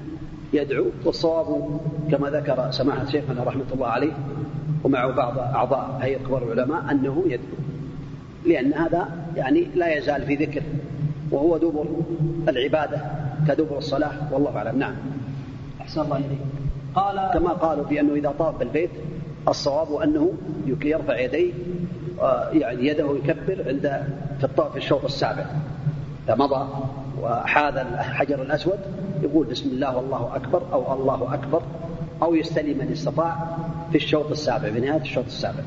[0.52, 1.80] يدعو والصواب
[2.10, 4.12] كما ذكر سماحة شيخنا رحمة الله عليه
[4.84, 7.56] ومعه بعض أعضاء هيئة كبار العلماء أنه يدعو.
[8.46, 10.62] لأن هذا يعني لا يزال في ذكر
[11.30, 11.86] وهو دبر
[12.48, 13.00] العبادة
[13.48, 14.78] كدبر الصلاة والله أعلم.
[14.78, 14.94] نعم.
[15.80, 16.38] أحسن الله إليك.
[16.94, 18.90] قال كما قالوا بأنه إذا طاف بالبيت
[19.48, 20.32] الصواب أنه
[20.66, 21.52] يرفع يديه
[22.20, 24.02] آه، يعني يده يكبر عند
[24.72, 25.46] في الشوط السابع.
[26.26, 26.68] إذا مضى
[27.22, 28.78] وحاذ الحجر الأسود
[29.22, 31.62] يقول بسم الله والله أكبر أو الله أكبر.
[32.22, 33.56] أو يستلم من استطاع
[33.90, 35.62] في الشوط السابع في نهاية الشوط السابع.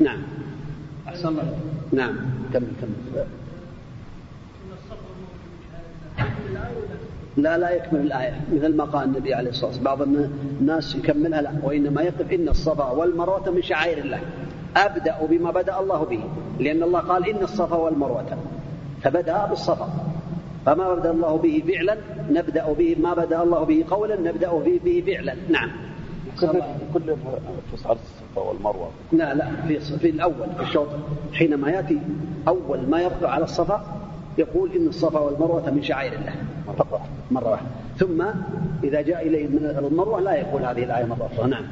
[0.00, 0.22] نعم.
[1.08, 1.58] أحسن الله.
[1.92, 2.16] نعم.
[2.52, 3.24] كمل كمل.
[7.36, 8.40] لا لا يكمل الآية.
[8.52, 10.02] مثل ما قال النبي عليه الصلاة والسلام بعض
[10.60, 14.20] الناس يكملها لا وإنما يقف إن الصفا والمروة من شعائر الله.
[14.76, 16.20] أبدأ بما بدأ الله به
[16.60, 18.38] لأن الله قال إن الصفا والمروة.
[19.02, 20.13] فبدأ بالصفا.
[20.66, 21.96] فما بدأ الله به فعلا
[22.30, 25.34] نبدأ به ما بدأ الله به قولا نبدأ به, به فعلا.
[25.48, 25.70] نعم.
[26.94, 27.00] كل
[27.70, 28.90] في صعد الصفا والمروة.
[29.12, 30.88] لا لا في في الأول في الشوط.
[31.32, 31.98] حينما يأتي
[32.48, 33.84] أول ما يرفع على الصفا
[34.38, 36.34] يقول إن الصفا والمروة من شعائر الله.
[36.68, 37.00] مرة
[37.30, 37.68] مرة واحدة.
[37.98, 38.22] ثم
[38.84, 41.50] إذا جاء إليه من المروة لا يقول هذه الآية مرة أخرى.
[41.50, 41.64] نعم.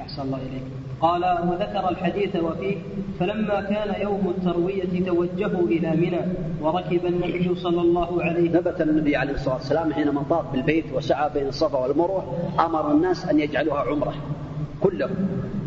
[0.00, 0.81] أحسن الله إليك.
[1.02, 2.76] قال وذكر الحديث وفيه
[3.20, 6.20] فلما كان يوم التروية توجهوا إلى منى
[6.60, 8.60] وركب النبي صلى الله عليه وسلم.
[8.60, 13.40] ثبت النبي عليه الصلاة والسلام حينما طاف بالبيت وسعى بين الصفا والمروة أمر الناس أن
[13.40, 14.14] يجعلوها عمرة
[14.80, 15.16] كلهم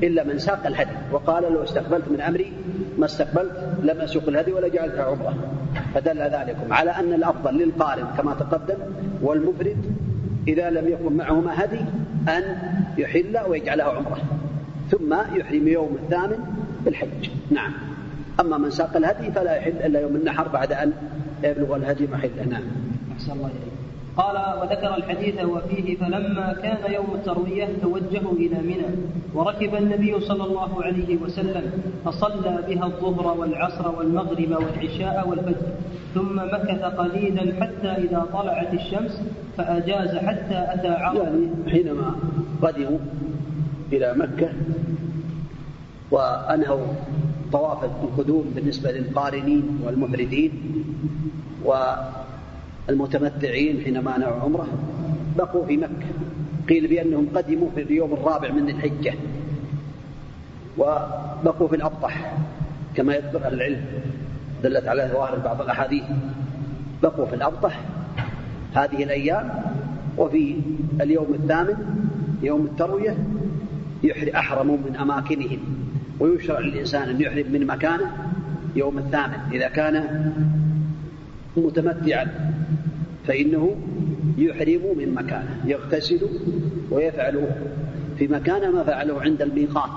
[0.04, 2.54] إلا من ساق الهدي وقال لو استقبلت من أمري
[2.98, 5.34] ما استقبلت لم أسوق الهدي ولا جعلتها عمرة.
[5.94, 8.78] فدل ذلكم على أن الأفضل للقارن كما تقدم
[9.22, 9.78] والمفرد
[10.48, 11.80] إذا لم يكن معهما هدي
[12.30, 12.44] أن
[12.98, 14.18] يحل ويجعلها عمرة.
[14.92, 16.40] ثم يحرم يوم الثامن
[16.86, 17.30] بالحج.
[17.52, 17.72] نعم.
[18.40, 20.94] أما من ساق الهدي فلا يحل إلا يوم النحر بعد أن
[21.44, 22.46] يبلغ الهدي محله.
[22.50, 22.64] نعم.
[23.16, 23.76] أحسن الله إليك.
[24.18, 28.86] قال وذكر الحديث وفيه فلما كان يوم التروية توجهوا إلى منى
[29.34, 31.72] وركب النبي صلى الله عليه وسلم
[32.06, 35.68] فصلى بها الظهر والعصر والمغرب والعشاء والفجر
[36.14, 39.22] ثم مكث قليلا حتى إذا طلعت الشمس
[39.58, 41.24] فأجاز حتى أتى عرفة.
[41.24, 42.16] يعني حينما
[42.62, 42.98] قدموا
[43.94, 44.50] إلى مكة
[46.12, 46.86] وأنهوا
[47.52, 50.52] طواف القدوم بالنسبة للقارنين والمفردين
[52.90, 54.68] والمتمتعين حينما نعوا عمرة
[55.38, 56.08] بقوا في مكة.
[56.70, 59.14] قيل بأنهم قدموا في اليوم الرابع من الحجة
[60.78, 62.34] وبقوا في الأبطح
[62.96, 63.86] كما يذكر أهل العلم
[64.64, 66.04] دلت على ظاهر بعض الأحاديث.
[67.04, 67.80] بقوا في الأبطح
[68.74, 69.50] هذه الأيام
[70.18, 70.56] وفي
[71.02, 71.76] اليوم الثامن
[72.44, 73.18] يوم التروية
[74.12, 75.60] أحرموا من أماكنهم
[76.20, 78.12] ويشرع للإنسان أن يحرم من مكانه
[78.76, 79.38] يوم الثامن.
[79.52, 80.34] إذا كان
[81.58, 82.56] متمتعا
[83.28, 83.76] فإنه
[84.38, 86.20] يحرم من مكانه يغتسل
[86.92, 87.48] ويفعل
[88.18, 89.90] في مكانه ما فعله عند الميقات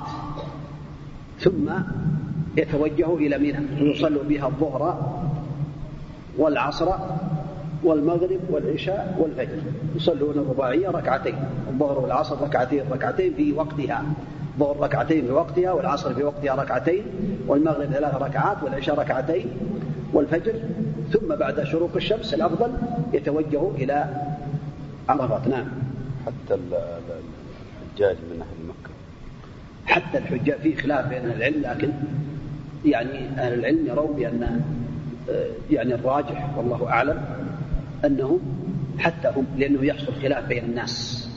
[1.40, 1.70] ثم
[2.56, 5.14] يتوجه إلى منى ويصلوا بها الظهر
[6.38, 6.92] والعصر
[7.84, 9.58] والمغرب والعشاء والفجر.
[9.96, 11.34] يصلون الرباعية ركعتين
[11.68, 14.04] الظهر والعصر ركعتين ركعتين في وقتها.
[14.54, 17.02] الظهر ركعتين في وقتها والعصر في وقتها ركعتين
[17.46, 19.46] والمغرب ثلاث ركعات والعشاء ركعتين
[20.12, 20.54] والفجر.
[21.12, 22.72] ثم بعد شروق الشمس الأفضل
[23.12, 24.04] يتوجه إلى
[25.08, 25.48] عرفات.
[25.48, 25.66] نعم.
[26.26, 28.90] حتى الحجاج من أهل مكة.
[29.86, 31.90] حتى الحجاج في خلاف بين العلم لكن
[32.84, 34.62] يعني أهل العلم يرون بأن
[35.30, 37.22] آه، يعني الراجح والله أعلم.
[38.05, 38.40] أنهم
[38.99, 41.28] حتى هم لأنه يحصل خلاف بين الناس.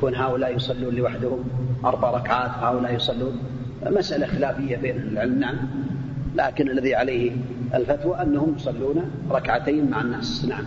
[0.00, 1.44] كون هؤلاء يصلون لوحدهم
[1.84, 3.38] أربع ركعات هؤلاء يصلون.
[3.86, 5.56] مسألة خلافية بين العلم نعم.
[6.34, 7.30] لكن الذي عليه
[7.74, 10.64] الفتوى أنهم يصلون ركعتين مع الناس نعم.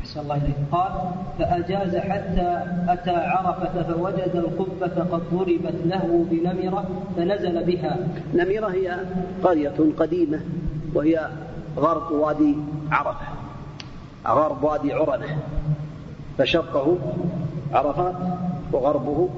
[0.00, 0.54] أحسن الله إليك.
[0.72, 0.92] قال
[1.38, 6.84] فأجاز حتى أتى عرفة فوجد القبة قد ضربت له بنمرة
[7.16, 7.96] فنزل بها.
[8.34, 8.96] نمرة هي
[9.42, 10.40] قرية قديمة
[10.94, 11.28] وهي
[11.76, 12.56] غرب وادي
[12.90, 13.27] عرفة.
[14.26, 15.38] غرب وادي عرنة
[16.38, 16.98] فشرقه
[17.72, 18.14] عرفات
[18.72, 19.28] وغربه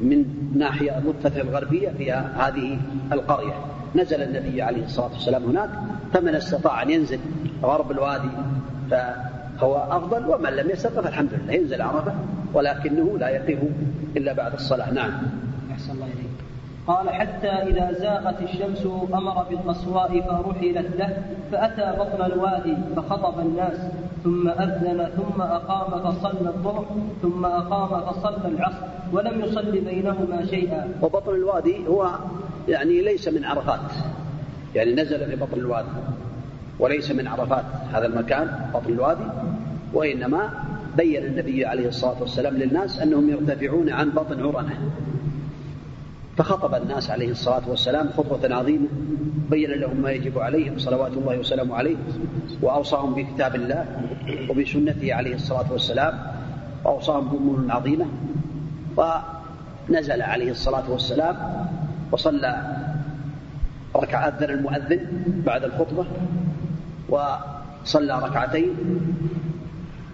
[0.00, 0.24] من
[0.56, 2.78] ناحية الضفة الغربية في هذه
[3.12, 3.54] القرية.
[3.94, 5.70] نزل النبي عليه الصلاة والسلام هناك
[6.12, 7.18] فمن استطاع أن ينزل
[7.62, 8.30] غرب الوادي
[8.90, 12.14] فهو أفضل ومن لم يستطع فالحمد لله ينزل عرفة
[12.54, 13.58] ولكنه لا يقف
[14.16, 14.90] إلا بعد الصلاة.
[14.90, 15.12] نعم.
[15.72, 16.47] أحسن الله إليك.
[16.88, 21.22] قال حتى إذا زاغت الشمس أمر بالقصواء فرحلت له
[21.52, 23.78] فأتى بطن الوادي فخطب الناس
[24.24, 26.84] ثم أذن ثم أقام فصلى الظهر
[27.22, 28.82] ثم أقام فصلى العصر
[29.12, 30.88] ولم يصل بينهما شيئا.
[31.02, 32.10] وبطن الوادي هو
[32.68, 33.80] يعني ليس من عرفات.
[34.74, 35.88] يعني نزل في بطن الوادي.
[36.78, 39.24] وليس من عرفات هذا المكان بطن الوادي.
[39.92, 40.50] وإنما
[40.96, 44.78] بين النبي عليه الصلاة والسلام للناس أنهم يرتفعون عن بطن عرنة.
[46.38, 48.86] فخطب الناس عليه الصلاة والسلام خطبة عظيمة
[49.50, 51.96] بين لهم ما يجب عليهم صلوات الله وسلامه عليه
[52.62, 53.86] وأوصاهم بكتاب الله
[54.50, 56.18] وبسنته عليه الصلاة والسلام
[56.84, 58.06] وأوصاهم بأمور عظيمة.
[58.96, 61.36] ونزل عليه الصلاة والسلام
[62.12, 62.62] وصلى
[63.96, 65.06] ركع أذن المؤذن
[65.46, 66.04] بعد الخطبة
[67.08, 68.74] وصلى ركعتين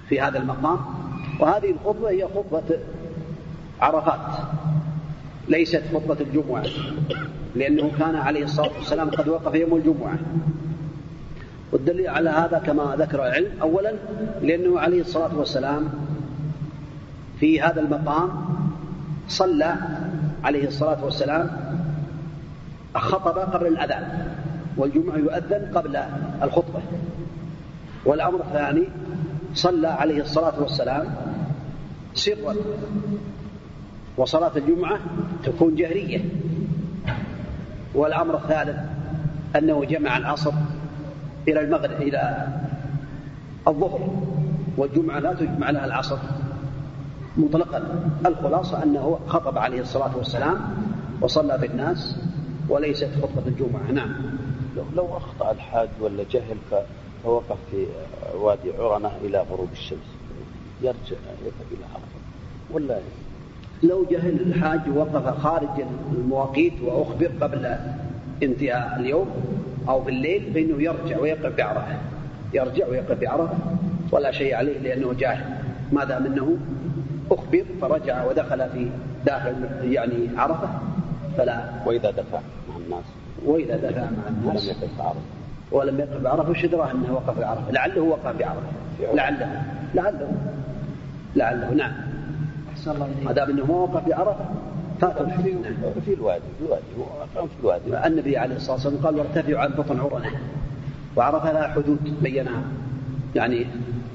[0.09, 0.79] في هذا المقام.
[1.41, 2.79] وهذه الخطبة هي خطبة
[3.81, 4.39] عرفات.
[5.49, 6.65] ليست خطبة الجمعة
[7.57, 10.19] لأنه كان عليه الصلاة والسلام قد وقف يوم الجمعة.
[11.73, 13.93] والدليل على هذا كما ذكر العلم أولا
[14.43, 15.89] لأنه عليه الصلاة والسلام
[17.41, 18.31] في هذا المقام
[19.29, 19.77] صلى
[20.45, 21.51] عليه الصلاة والسلام
[22.95, 24.35] خطب قبل الأذان
[24.77, 25.99] والجمعة يؤذن قبل
[26.43, 26.81] الخطبة.
[28.05, 28.85] والأمر الثاني
[29.55, 31.15] صلى عليه الصلاة والسلام
[32.15, 32.55] سرا.
[34.17, 34.99] وصلاة الجمعة
[35.45, 36.21] تكون جهرية.
[37.95, 38.77] والأمر الثالث
[39.57, 40.53] أنه جمع العصر
[41.49, 42.49] إلى المغرب إلى
[43.69, 44.09] الظهر
[44.77, 46.19] والجمعة لا تجمع لها العصر
[47.37, 48.11] مطلقا.
[48.27, 50.59] الخلاصة أنه خطب عليه الصلاة والسلام
[51.21, 52.17] وصلى بالناس
[52.69, 53.91] وليست خطبة الجمعة.
[53.93, 54.15] نعم.
[54.97, 56.57] لو, أخطأ الحاج ولا جهل
[57.25, 57.87] فوقف في
[58.35, 60.09] وادي عرنة إلى غروب الشمس.
[60.83, 62.21] يرجع إلى عرفة.
[62.71, 62.99] ولا
[63.83, 67.77] لو جهل الحاج وقف خارج المواقيت وأخبر قبل
[68.43, 69.31] انتهاء اليوم
[69.89, 71.97] أو بالليل فإنه يرجع ويقف بعرفة
[72.55, 73.57] يرجع ويقف بعرفة
[74.13, 75.45] ولا شيء عليه لأنه جاهل.
[75.93, 76.57] ما دام أنه
[77.31, 78.87] أخبر فرجع ودخل في
[79.27, 79.55] داخل
[79.85, 80.69] يعني عرفة
[81.37, 81.65] فلا.
[81.87, 83.05] وإذا دفع مع الناس.
[83.45, 84.69] وإذا دفع مع الناس.
[84.69, 85.21] ولم يقف بعرفة
[85.73, 88.67] ولم يقف بعرفة وش دراه أنه وقف بعرفة لعله وقف بعرفة
[89.15, 89.63] لعله.
[89.95, 90.33] لعله.
[91.37, 91.75] لعله.
[91.75, 91.93] نعم.
[93.25, 94.45] ما دام أنه ما وقف بعرفة
[95.01, 95.43] فاتوا في
[96.05, 96.83] في الوادي في الوادي.
[97.37, 98.07] هو في الوادي.
[98.07, 100.31] النبي عليه الصلاة والسلام قال وارتفعوا عن بطن عرنة.
[101.17, 102.63] وعرف لها حدود بينها.
[103.35, 103.67] يعني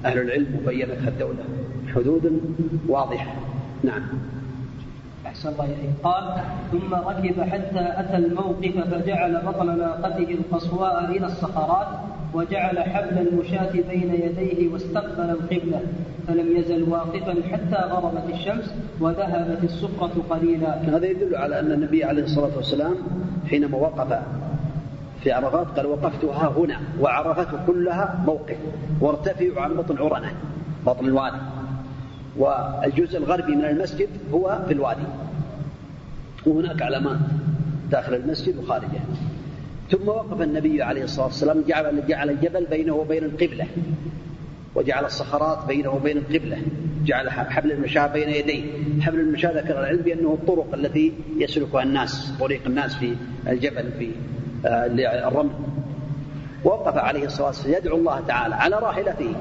[0.06, 1.44] أهل العلم وبينتها الدولة.
[1.96, 2.42] حدود
[2.88, 3.36] واضحة.
[3.84, 4.02] نعم.
[5.26, 5.90] أحسن الله إليك.
[6.04, 11.88] قال ثم ركب حتى أتى الموقف فجعل بطن ناقته القصواء إلى الصخرات
[12.34, 15.82] وجعل حبل المشاة بين يديه واستقبل القبلة
[16.28, 20.76] فلم يزل واقفا حتى غربت الشمس وذهبت السفرة قليلا.
[20.76, 22.96] هذا يدل على أن النبي عليه الصلاة والسلام
[23.50, 24.20] حينما وقف
[25.24, 28.58] في عرفات قال وقفت ها هنا وعرفته كلها موقف
[29.02, 30.32] وارتفعوا عن بطن عرنة
[30.86, 31.38] بطن الوادي.
[32.38, 35.02] والجزء الغربي من المسجد هو في الوادي
[36.46, 37.20] وهناك علامات
[37.92, 39.00] داخل المسجد وخارجه.
[39.92, 43.68] ثم وقف النبي عليه الصلاة والسلام جعل جعل الجبل بينه وبين القبلة
[44.76, 46.58] وجعل الصخرات بينه وبين القبلة
[47.06, 48.64] جعل حبل المشاة بين يديه.
[49.02, 53.16] حبل المشاة ذكر العلم بأنه الطرق التي يسلكها الناس طريق الناس في
[53.48, 54.12] الجبل في
[54.66, 55.52] آه، الرمل.
[56.66, 59.36] ووقف عليه الصلاة والسلام يدعو الله تعالى على راحلته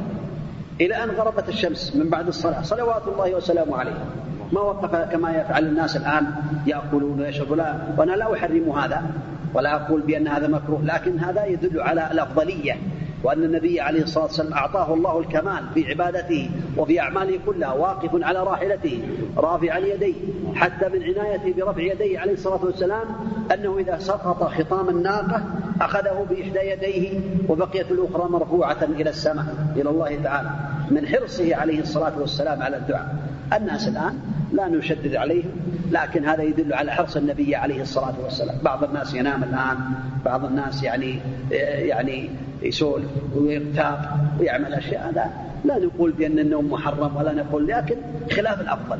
[0.80, 2.62] إلى أن غربت الشمس من بعد الصلاة.
[2.62, 4.04] صلوات الله وسلامه عليه.
[4.52, 6.26] ما وقف كما يفعل الناس الآن
[6.66, 7.60] يأكلون ويشربون.
[7.98, 9.02] وأنا لا أحرم هذا.
[9.54, 12.76] ولا أقول بأن هذا مكروه لكن هذا يدل على الأفضلية
[13.24, 18.42] وأن النبي عليه الصلاة والسلام أعطاه الله الكمال في عبادته وفي أعماله كلها واقف على
[18.42, 19.02] راحلته
[19.36, 20.14] رافعا يديه
[20.54, 23.06] حتى من عنايته برفع يديه عليه الصلاة والسلام
[23.54, 25.42] أنه إذا سقط خطام الناقة
[25.80, 29.46] أخذه بإحدى يديه وبقيت الأخرى مرفوعة إلى السماء
[29.76, 30.50] إلى الله تعالى
[30.90, 33.14] من حرصه عليه الصلاة والسلام على الدعاء.
[33.56, 34.18] الناس الآن
[34.52, 35.50] لا نشدد عليهم
[35.90, 38.56] لكن هذا يدل على حرص النبي عليه الصلاة والسلام.
[38.62, 39.76] بعض الناس ينام الآن
[40.24, 41.18] بعض الناس يعني
[41.50, 42.30] يعني
[42.62, 43.98] يسولف ويغتاب
[44.40, 45.10] ويعمل أشياء.
[45.10, 45.30] هذا
[45.64, 47.96] لا نقول بأن النوم محرم ولا نقول لكن
[48.30, 48.98] خلاف الأفضل.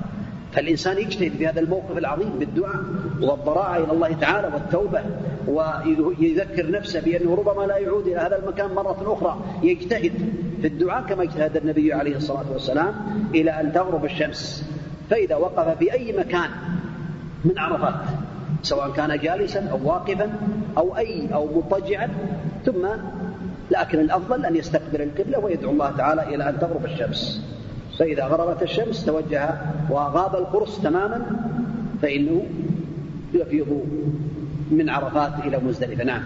[0.53, 2.80] فالإنسان يجتهد في هذا الموقف العظيم بالدعاء
[3.20, 5.03] والضراعة إلى الله تعالى والتوبة
[5.49, 9.38] ويذكر نفسه بأنه ربما لا يعود إلى هذا المكان مرة أخرى.
[9.62, 10.12] يجتهد
[10.61, 12.94] في الدعاء كما اجتهد النبي عليه الصلاة والسلام
[13.34, 14.64] إلى أن تغرب الشمس.
[15.11, 16.51] فإذا وقف في أي مكان
[17.45, 18.01] من عرفات
[18.63, 20.31] سواء كان جالسا أو واقفا
[20.79, 22.09] أو أي أو مضطجعا
[22.67, 22.89] ثم
[23.71, 27.43] لكن الأفضل أن يستقبل القبلة ويدعو الله تعالى إلى أن تغرب الشمس.
[27.99, 29.51] فإذا غربت الشمس توجه
[29.91, 31.27] وغاب القرص تماما
[32.03, 32.47] فإنه
[33.35, 33.83] يفيض
[34.71, 36.05] من عرفات إلى مزدلفة.
[36.05, 36.23] نعم.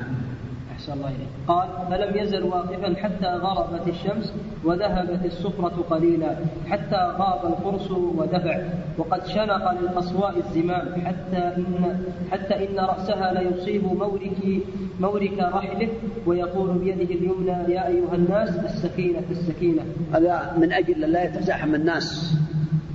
[0.89, 1.13] الله
[1.49, 6.37] قال فلم يزل واقفا حتى غربت الشمس وذهبت السفرة قليلا
[6.69, 8.59] حتى غاب القرص ودفع.
[8.99, 14.63] وقد شنق للأصواء الزمام حتى إن حتى إن رأسها ليصيب مورك
[15.01, 15.89] مورك رحله.
[16.27, 22.37] ويقول بيده اليمنى يا أيها الناس السكينة السكينة هذا من أجل لا يتزاحم الناس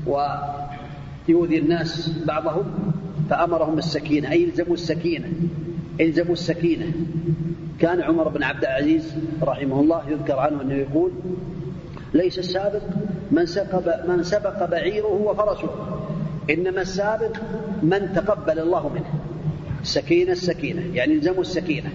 [0.08, 2.64] ويؤذي الناس بعضهم.
[3.30, 5.28] فأمرهم السكينة أي الزموا السكينة.
[6.02, 6.86] إلزموا السكينة.
[7.80, 11.12] كان عمر بن عبد العزيز رحمه الله يذكر عنه أنه يقول
[12.14, 12.82] ليس السابق
[13.32, 15.70] من سبق, من سبق بعيره وفرسه
[16.50, 17.38] إنما السابق
[17.84, 19.14] من تقبل الله منه.
[19.82, 21.90] السكينة السكينة يعني يلزموا السكينة.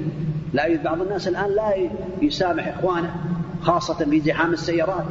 [0.52, 1.74] لا بعض الناس الآن لا
[2.22, 3.14] يسامح إخوانه
[3.62, 5.04] خاصة في زحام السيارات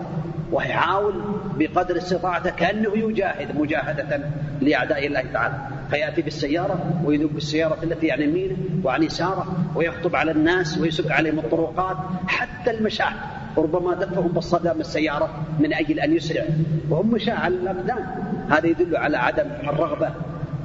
[0.52, 1.14] ويحاول
[1.60, 4.22] بقدر استطاعته كأنه يجاهد مجاهدة
[4.62, 5.81] لأعداء الله تعالى.
[5.92, 11.98] فيأتي بالسيارة ويذوب بالسيارة التي عن يمينه وعن يساره ويخطب على الناس ويسب عليهم الطرقات
[12.28, 13.14] حتى المشاة
[13.58, 15.30] ربما دفهم بالصدى من السيارة
[15.60, 16.44] من أجل أن يسرع.
[16.90, 18.06] وهم مشاة على الأقدام
[18.50, 20.10] هذا يدل على عدم الرغبة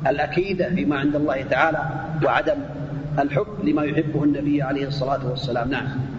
[0.07, 1.83] الأكيدة فيما عند الله تعالى
[2.25, 2.57] وعدم
[3.19, 5.71] الحب لما يحبه النبي عليه الصلاة والسلام.
[5.71, 6.16] نعم.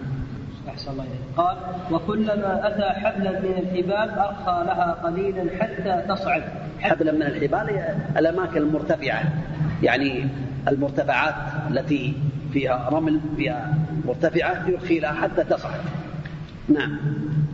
[0.92, 1.04] الله
[1.36, 1.56] قال
[1.90, 6.42] وكلما أتى حبلا من الحبال أرخى لها قليلا حتى تصعد.
[6.80, 7.82] حبلا من الحبال
[8.16, 9.22] الأماكن المرتفعة
[9.82, 10.28] يعني
[10.68, 11.34] المرتفعات
[11.70, 12.14] التي
[12.52, 13.74] فيها رمل فيها
[14.04, 15.80] مرتفعة يرخي لها حتى تصعد.
[16.68, 16.98] نعم.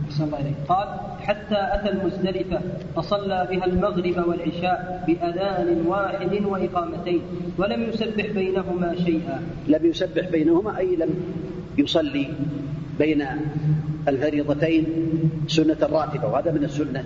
[0.05, 0.87] أحسن الله إليك قال
[1.21, 2.59] حتى أتى المزدلفة
[2.95, 7.21] فصلى بها المغرب والعشاء بأذان واحد وإقامتين
[7.57, 9.41] ولم يسبح بينهما شيئا.
[9.67, 11.09] لم يسبح بينهما أي لم
[11.77, 12.27] يصلي.
[12.99, 13.25] بين
[14.07, 14.85] الفريضتين
[15.47, 17.03] سنة الراتبة وهذا من السنة.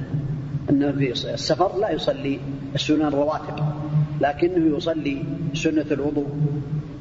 [0.69, 2.39] أنه في السفر لا يصلي
[2.75, 3.55] السنن الرواتب
[4.21, 5.23] لكنه يصلي
[5.53, 6.27] سنة الوضوء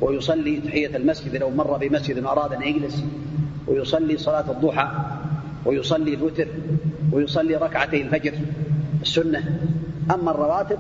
[0.00, 3.04] ويصلي تحية المسجد لو مر بمسجد أراد أن يجلس
[3.66, 4.88] ويصلي صلاة الضحى
[5.66, 6.46] ويصلي الوتر
[7.12, 8.32] ويصلي ركعتي الفجر
[9.02, 9.58] السنة.
[10.14, 10.78] أما الرواتب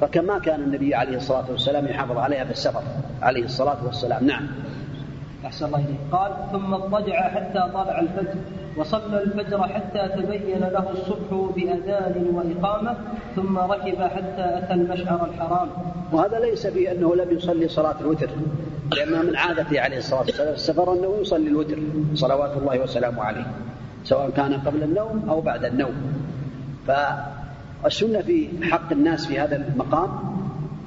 [0.00, 2.82] فكما كان النبي عليه الصلاة والسلام يحافظ عليها في السفر
[3.22, 4.26] عليه الصلاة والسلام.
[4.26, 4.46] نعم.
[5.46, 8.34] أحسن الله إليه قال ثم اضطجع حتى طلع الفجر
[8.76, 12.96] وصلى الفجر حتى تبين له الصبح بأذان وإقامة
[13.36, 15.68] ثم ركب حتى أتى المشعر الحرام.
[16.12, 18.28] وهذا ليس في أنه لم يصلي صلاة الوتر
[18.96, 21.78] لأن من عادته عليه الصلاة والسلام في السفر أنه يصلي الوتر
[22.14, 23.46] صلوات الله وسلامه عليه
[24.04, 25.94] سواء كان قبل النوم أو بعد النوم.
[26.86, 30.08] فالسنة في حق الناس في هذا المقام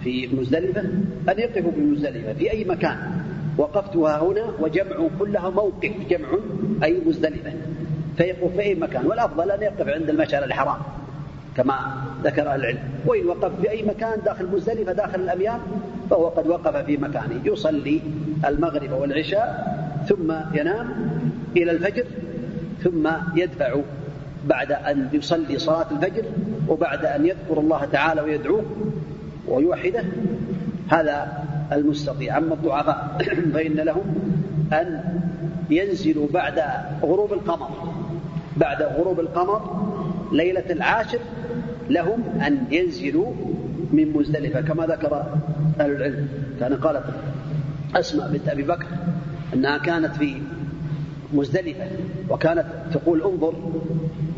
[0.04, 0.82] في مزدلفة
[1.30, 3.21] أن يقفوا بمزدلفة في أي مكان.
[3.58, 6.28] وقفتها هنا وجمع كلها موقف جمع
[6.84, 7.54] أي مزدلفة.
[8.18, 10.78] فيقف في أي مكان؟ والأفضل أن يقف عند المشعر الحرام
[11.58, 11.76] كما
[12.24, 12.80] ذكر أهل العلم.
[13.06, 15.60] وإن وقف في أي مكان داخل مزدلفة داخل الأميال
[16.10, 17.42] فهو قد وقف في مكانه.
[17.46, 18.02] يصلي
[18.46, 19.78] المغرب والعشاء
[20.10, 20.88] ثم ينام
[21.58, 22.06] إلى الفجر
[22.84, 23.76] ثم يدفع
[24.48, 26.24] بعد أن يصلي صلاة الفجر
[26.68, 28.66] وبعد أن يذكر الله تعالى ويدعوه
[29.48, 30.04] ويوحده.
[30.90, 31.41] هذا
[31.72, 32.38] المستطيع.
[32.38, 33.18] أما الضعفاء
[33.54, 34.16] فإن لهم
[34.74, 35.04] أن
[35.70, 36.64] ينزلوا بعد
[37.04, 37.70] غروب القمر.
[38.58, 39.62] بعد غروب القمر
[40.32, 41.20] ليلة العاشر
[41.90, 43.34] لهم أن ينزلوا
[43.92, 45.26] من مزدلفة كما ذكر
[45.80, 46.28] أهل العلم.
[46.60, 47.04] كان قالت
[47.96, 48.86] أسماء بنت أبي بكر
[49.54, 50.42] أنها كانت في
[51.34, 51.86] مزدلفة
[52.30, 53.54] وكانت تقول انظر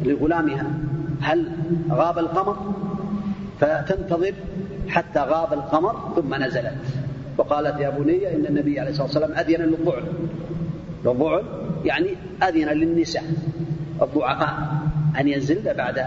[0.03, 0.65] لغلامها
[1.21, 1.51] هل
[1.91, 2.73] غاب القمر؟
[3.59, 4.33] فتنتظر
[4.87, 7.02] حتى غاب القمر ثم نزلت.
[7.37, 10.03] وقالت يا بني إن النبي عليه الصلاة والسلام أذن للضعن
[11.05, 11.43] للضعن
[11.85, 12.07] يعني
[12.43, 13.23] أذن للنساء
[14.01, 14.83] الضعفاء
[15.19, 16.05] أن ينزلن بعد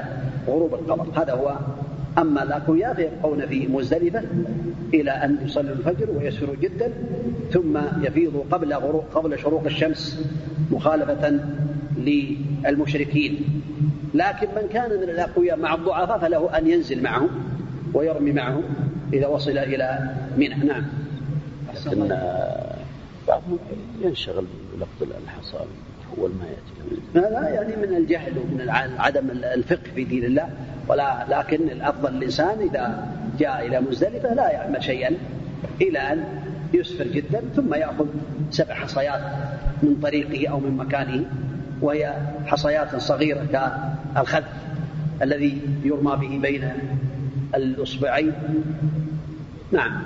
[0.49, 1.57] غروب القمر هذا هو
[2.19, 4.23] أما الأقوياء فيبقون في مزدلفة
[4.95, 6.93] إلى أن يصلوا الفجر ويسروا جدا
[7.53, 10.27] ثم يفيضوا قبل غروب قبل شروق الشمس
[10.71, 11.41] مخالفة
[11.99, 13.39] للمشركين.
[14.15, 17.29] لكن من كان من الأقوياء مع الضعفاء فله أن ينزل معهم
[17.95, 18.63] ويرمي معهم
[19.13, 20.55] إذا وصل إلى منى.
[20.55, 20.85] نعم.
[21.87, 22.09] لكن
[23.29, 23.59] بعضهم
[24.03, 25.59] ينشغل بلقط الحصى
[26.19, 30.49] هو ما يأتي هذا يعني من الجهل ومن عدم الفقه في دين الله.
[30.89, 33.09] ولا لكن الأفضل الإنسان إذا
[33.39, 35.17] جاء إلى مزدلفة لا يعمل شيئا
[35.81, 36.25] إلى أن
[36.75, 38.07] يسفر جدا ثم يأخذ
[38.51, 39.21] سبع حصيات
[39.83, 41.25] من طريقه أو من مكانه
[41.81, 42.15] وهي
[42.47, 43.47] حصيات صغيرة
[44.15, 44.43] كالخذ
[45.23, 46.73] الذي يرمى به بين
[47.55, 48.33] الأصبعين.
[49.73, 50.03] نعم.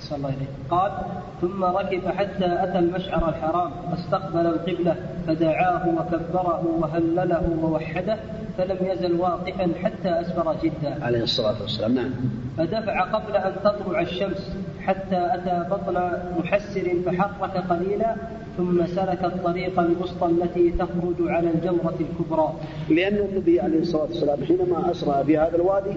[0.00, 0.92] أحسن الله إليك قال
[1.40, 4.96] ثم ركب حتى أتى المشعر الحرام فاستقبل القبلة
[5.26, 8.16] فدعاه وكبره وهلله ووحده
[8.58, 11.04] فلم يزل واقفا حتى أسفر جدا.
[11.04, 11.94] عليه الصلاة والسلام.
[11.94, 12.10] نعم.
[12.58, 18.14] فدفع قبل أن تطلع الشمس حتى أتى بطن محسر فحرك قليلا
[18.56, 22.52] ثم سلك الطريق الوسطى التي تخرج على الجمرة الكبرى.
[22.88, 25.96] لأن النبي عليه الصلاة والسلام حينما أسرى في هذا الوادي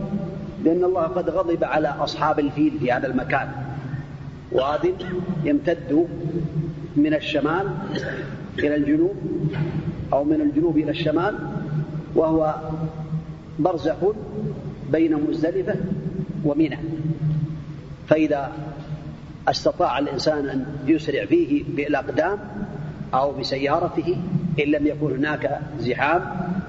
[0.64, 3.72] لأن الله قد غضب على أصحاب الفيل في هذا المكان.
[4.54, 4.93] واد
[5.43, 6.08] يمتد
[6.95, 7.68] من الشمال
[8.60, 9.16] إلى الجنوب
[10.14, 11.36] أو من الجنوب إلى الشمال
[12.16, 12.56] وهو
[13.60, 13.97] برزخ
[14.91, 15.76] بين مزدلفة
[16.45, 16.78] ومنى.
[18.08, 18.51] فإذا
[19.47, 22.39] استطاع الإنسان أن يسرع فيه بالأقدام
[23.14, 24.18] أو بسيارته
[24.64, 26.22] إن لم يكن هناك زحام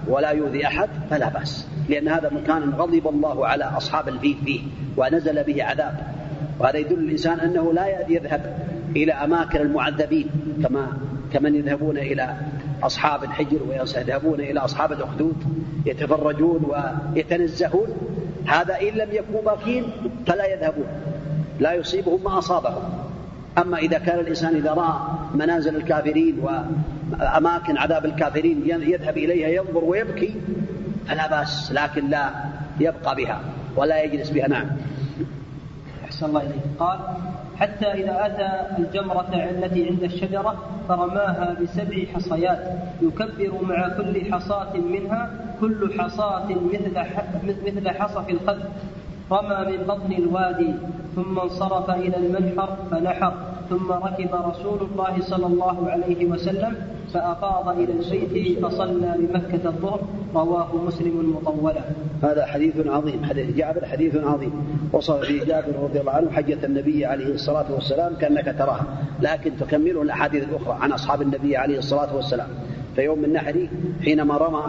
[0.08, 4.60] ولا يؤذي أحد فلا بأس لأن هذا مكان غضب الله على أصحاب الفيل فيه
[4.96, 6.23] ونزل به عذاب.
[6.58, 8.58] وهذا يدل الإنسان أنه لا يذهب
[8.96, 10.26] إلى أماكن المعذبين
[10.62, 10.86] كما
[11.32, 12.36] كمن يذهبون إلى
[12.82, 15.36] أصحاب الحجر ويذهبون إلى أصحاب الأخدود
[15.86, 16.66] يتفرجون
[17.14, 17.88] ويتنزهون.
[18.46, 19.84] هذا إن لم يكونوا باكين
[20.26, 20.86] فلا يذهبون
[21.60, 22.82] لا يصيبهم ما أصابهم.
[23.58, 24.94] أما إذا كان الإنسان إذا رأى
[25.34, 30.34] منازل الكافرين وأماكن عذاب الكافرين يذهب إليها ينظر ويبكي
[31.06, 32.30] فلا بأس لكن لا
[32.80, 33.40] يبقى بها
[33.76, 34.48] ولا يجلس بها.
[34.48, 34.66] نعم.
[36.14, 36.98] أحسن الله إليك قال
[37.56, 40.54] حتى إذا أتى الجمرة التي عند الشجرة
[40.88, 42.58] فرماها بسبع حصيات
[43.02, 48.60] يكبر مع كل حصاة منها كل حصاة مثل مثل حصى الخد
[49.32, 50.74] رمى من بطن الوادي
[51.16, 53.34] ثم انصرف إلى المنحر فنحر.
[53.70, 56.74] ثم ركب رسول الله صلى الله عليه وسلم
[57.14, 60.00] فأفاض إلى البيت فصلى بمكة الظهر
[60.34, 61.80] رواه مسلم مطولا.
[62.22, 64.52] هذا حديث عظيم حديث جابر حديث عظيم.
[64.92, 68.86] وصف فيه جابر رضي الله عنه حجة النبي عليه الصلاة والسلام كأنك تراها
[69.20, 72.48] لكن تكمله الأحاديث الأخرى عن أصحاب النبي عليه الصلاة والسلام.
[72.96, 73.68] فيوم النحر
[74.04, 74.62] حينما رمى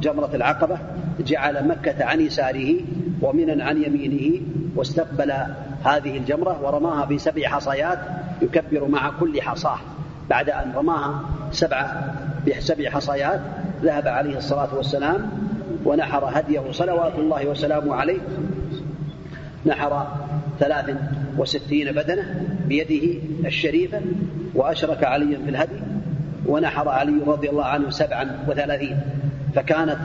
[0.00, 0.78] جمرة العقبة
[1.26, 2.74] جعل مكة عن يساره
[3.22, 4.40] ومنا عن يمينه
[4.76, 5.32] واستقبل
[5.84, 7.98] هذه الجمرة ورماها بسبع حصيات
[8.42, 9.78] يكبر مع كل حصاه.
[10.30, 11.20] بعد أن رماها
[11.52, 11.90] سبع
[12.46, 13.40] بسبع حصيات
[13.82, 15.30] ذهب عليه الصلاة والسلام
[15.84, 18.18] ونحر هديه صلوات الله وسلامه عليه.
[19.66, 20.06] نحر
[20.60, 20.96] ثلاث
[21.38, 24.00] وستين بدنة بيده الشريفة
[24.54, 25.80] وأشرك عليا في الهدي
[26.46, 29.00] ونحر علي رضي الله عنه سبعا وثلاثين.
[29.54, 29.98] فكانت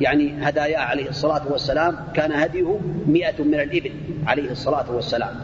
[0.00, 3.92] يعني هدايا عليه الصلاة والسلام كان هديه مئة من الإبل
[4.26, 5.34] عليه الصلاة والسلام.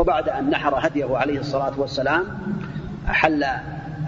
[0.00, 2.24] وبعد أن نحر هديه عليه الصلاة والسلام
[3.06, 3.44] حل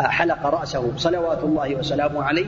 [0.00, 2.46] حلق رأسه صلوات الله وسلامه عليه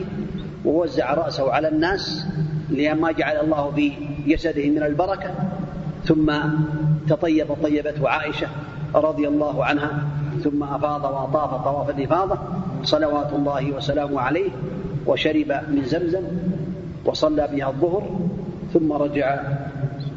[0.65, 2.27] ووزع رأسه على الناس
[2.71, 3.93] لما جعل الله في
[4.27, 5.31] جسده من البركة.
[6.05, 6.33] ثم
[7.09, 8.47] تطيب طيبته عائشة
[8.95, 9.91] رضي الله عنها
[10.45, 12.39] ثم أفاض وأطاف طواف الإفاضة
[12.83, 14.51] صلوات الله وسلامه عليه
[15.07, 16.23] وشرب من زمزم
[17.05, 18.21] وصلى بها الظهر
[18.73, 19.41] ثم رجع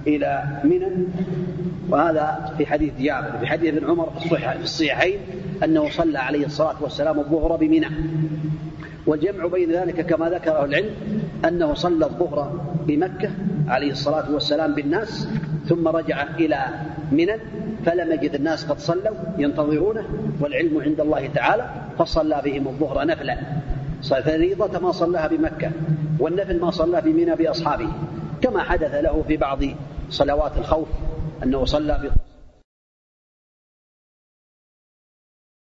[0.08, 1.08] إلى منى.
[1.90, 5.20] وهذا في حديث جابر في حديث ابن عمر في الصحيحين
[5.64, 7.88] أنه صلى عليه الصلاة والسلام الظهر بمنى.
[9.08, 10.90] والجمع بين ذلك كما ذكره العلم
[11.46, 13.30] أنه صلى الظهر بمكة
[13.68, 15.28] عليه الصلاة والسلام بالناس
[15.66, 16.66] ثم رجع إلى
[17.12, 17.36] منى
[17.86, 20.04] فلم يجد الناس قد صلوا ينتظرونه
[20.40, 21.70] والعلم عند الله تعالى
[22.00, 23.38] فصلى بهم الظهر نفلا.
[24.02, 25.72] فريضة ما صلاها بمكة
[26.20, 27.88] والنفل ما صلى بمنى بأصحابه
[28.42, 29.60] كما حدث له في بعض
[30.10, 30.88] صلوات الخوف.
[31.44, 32.12] أنه صلى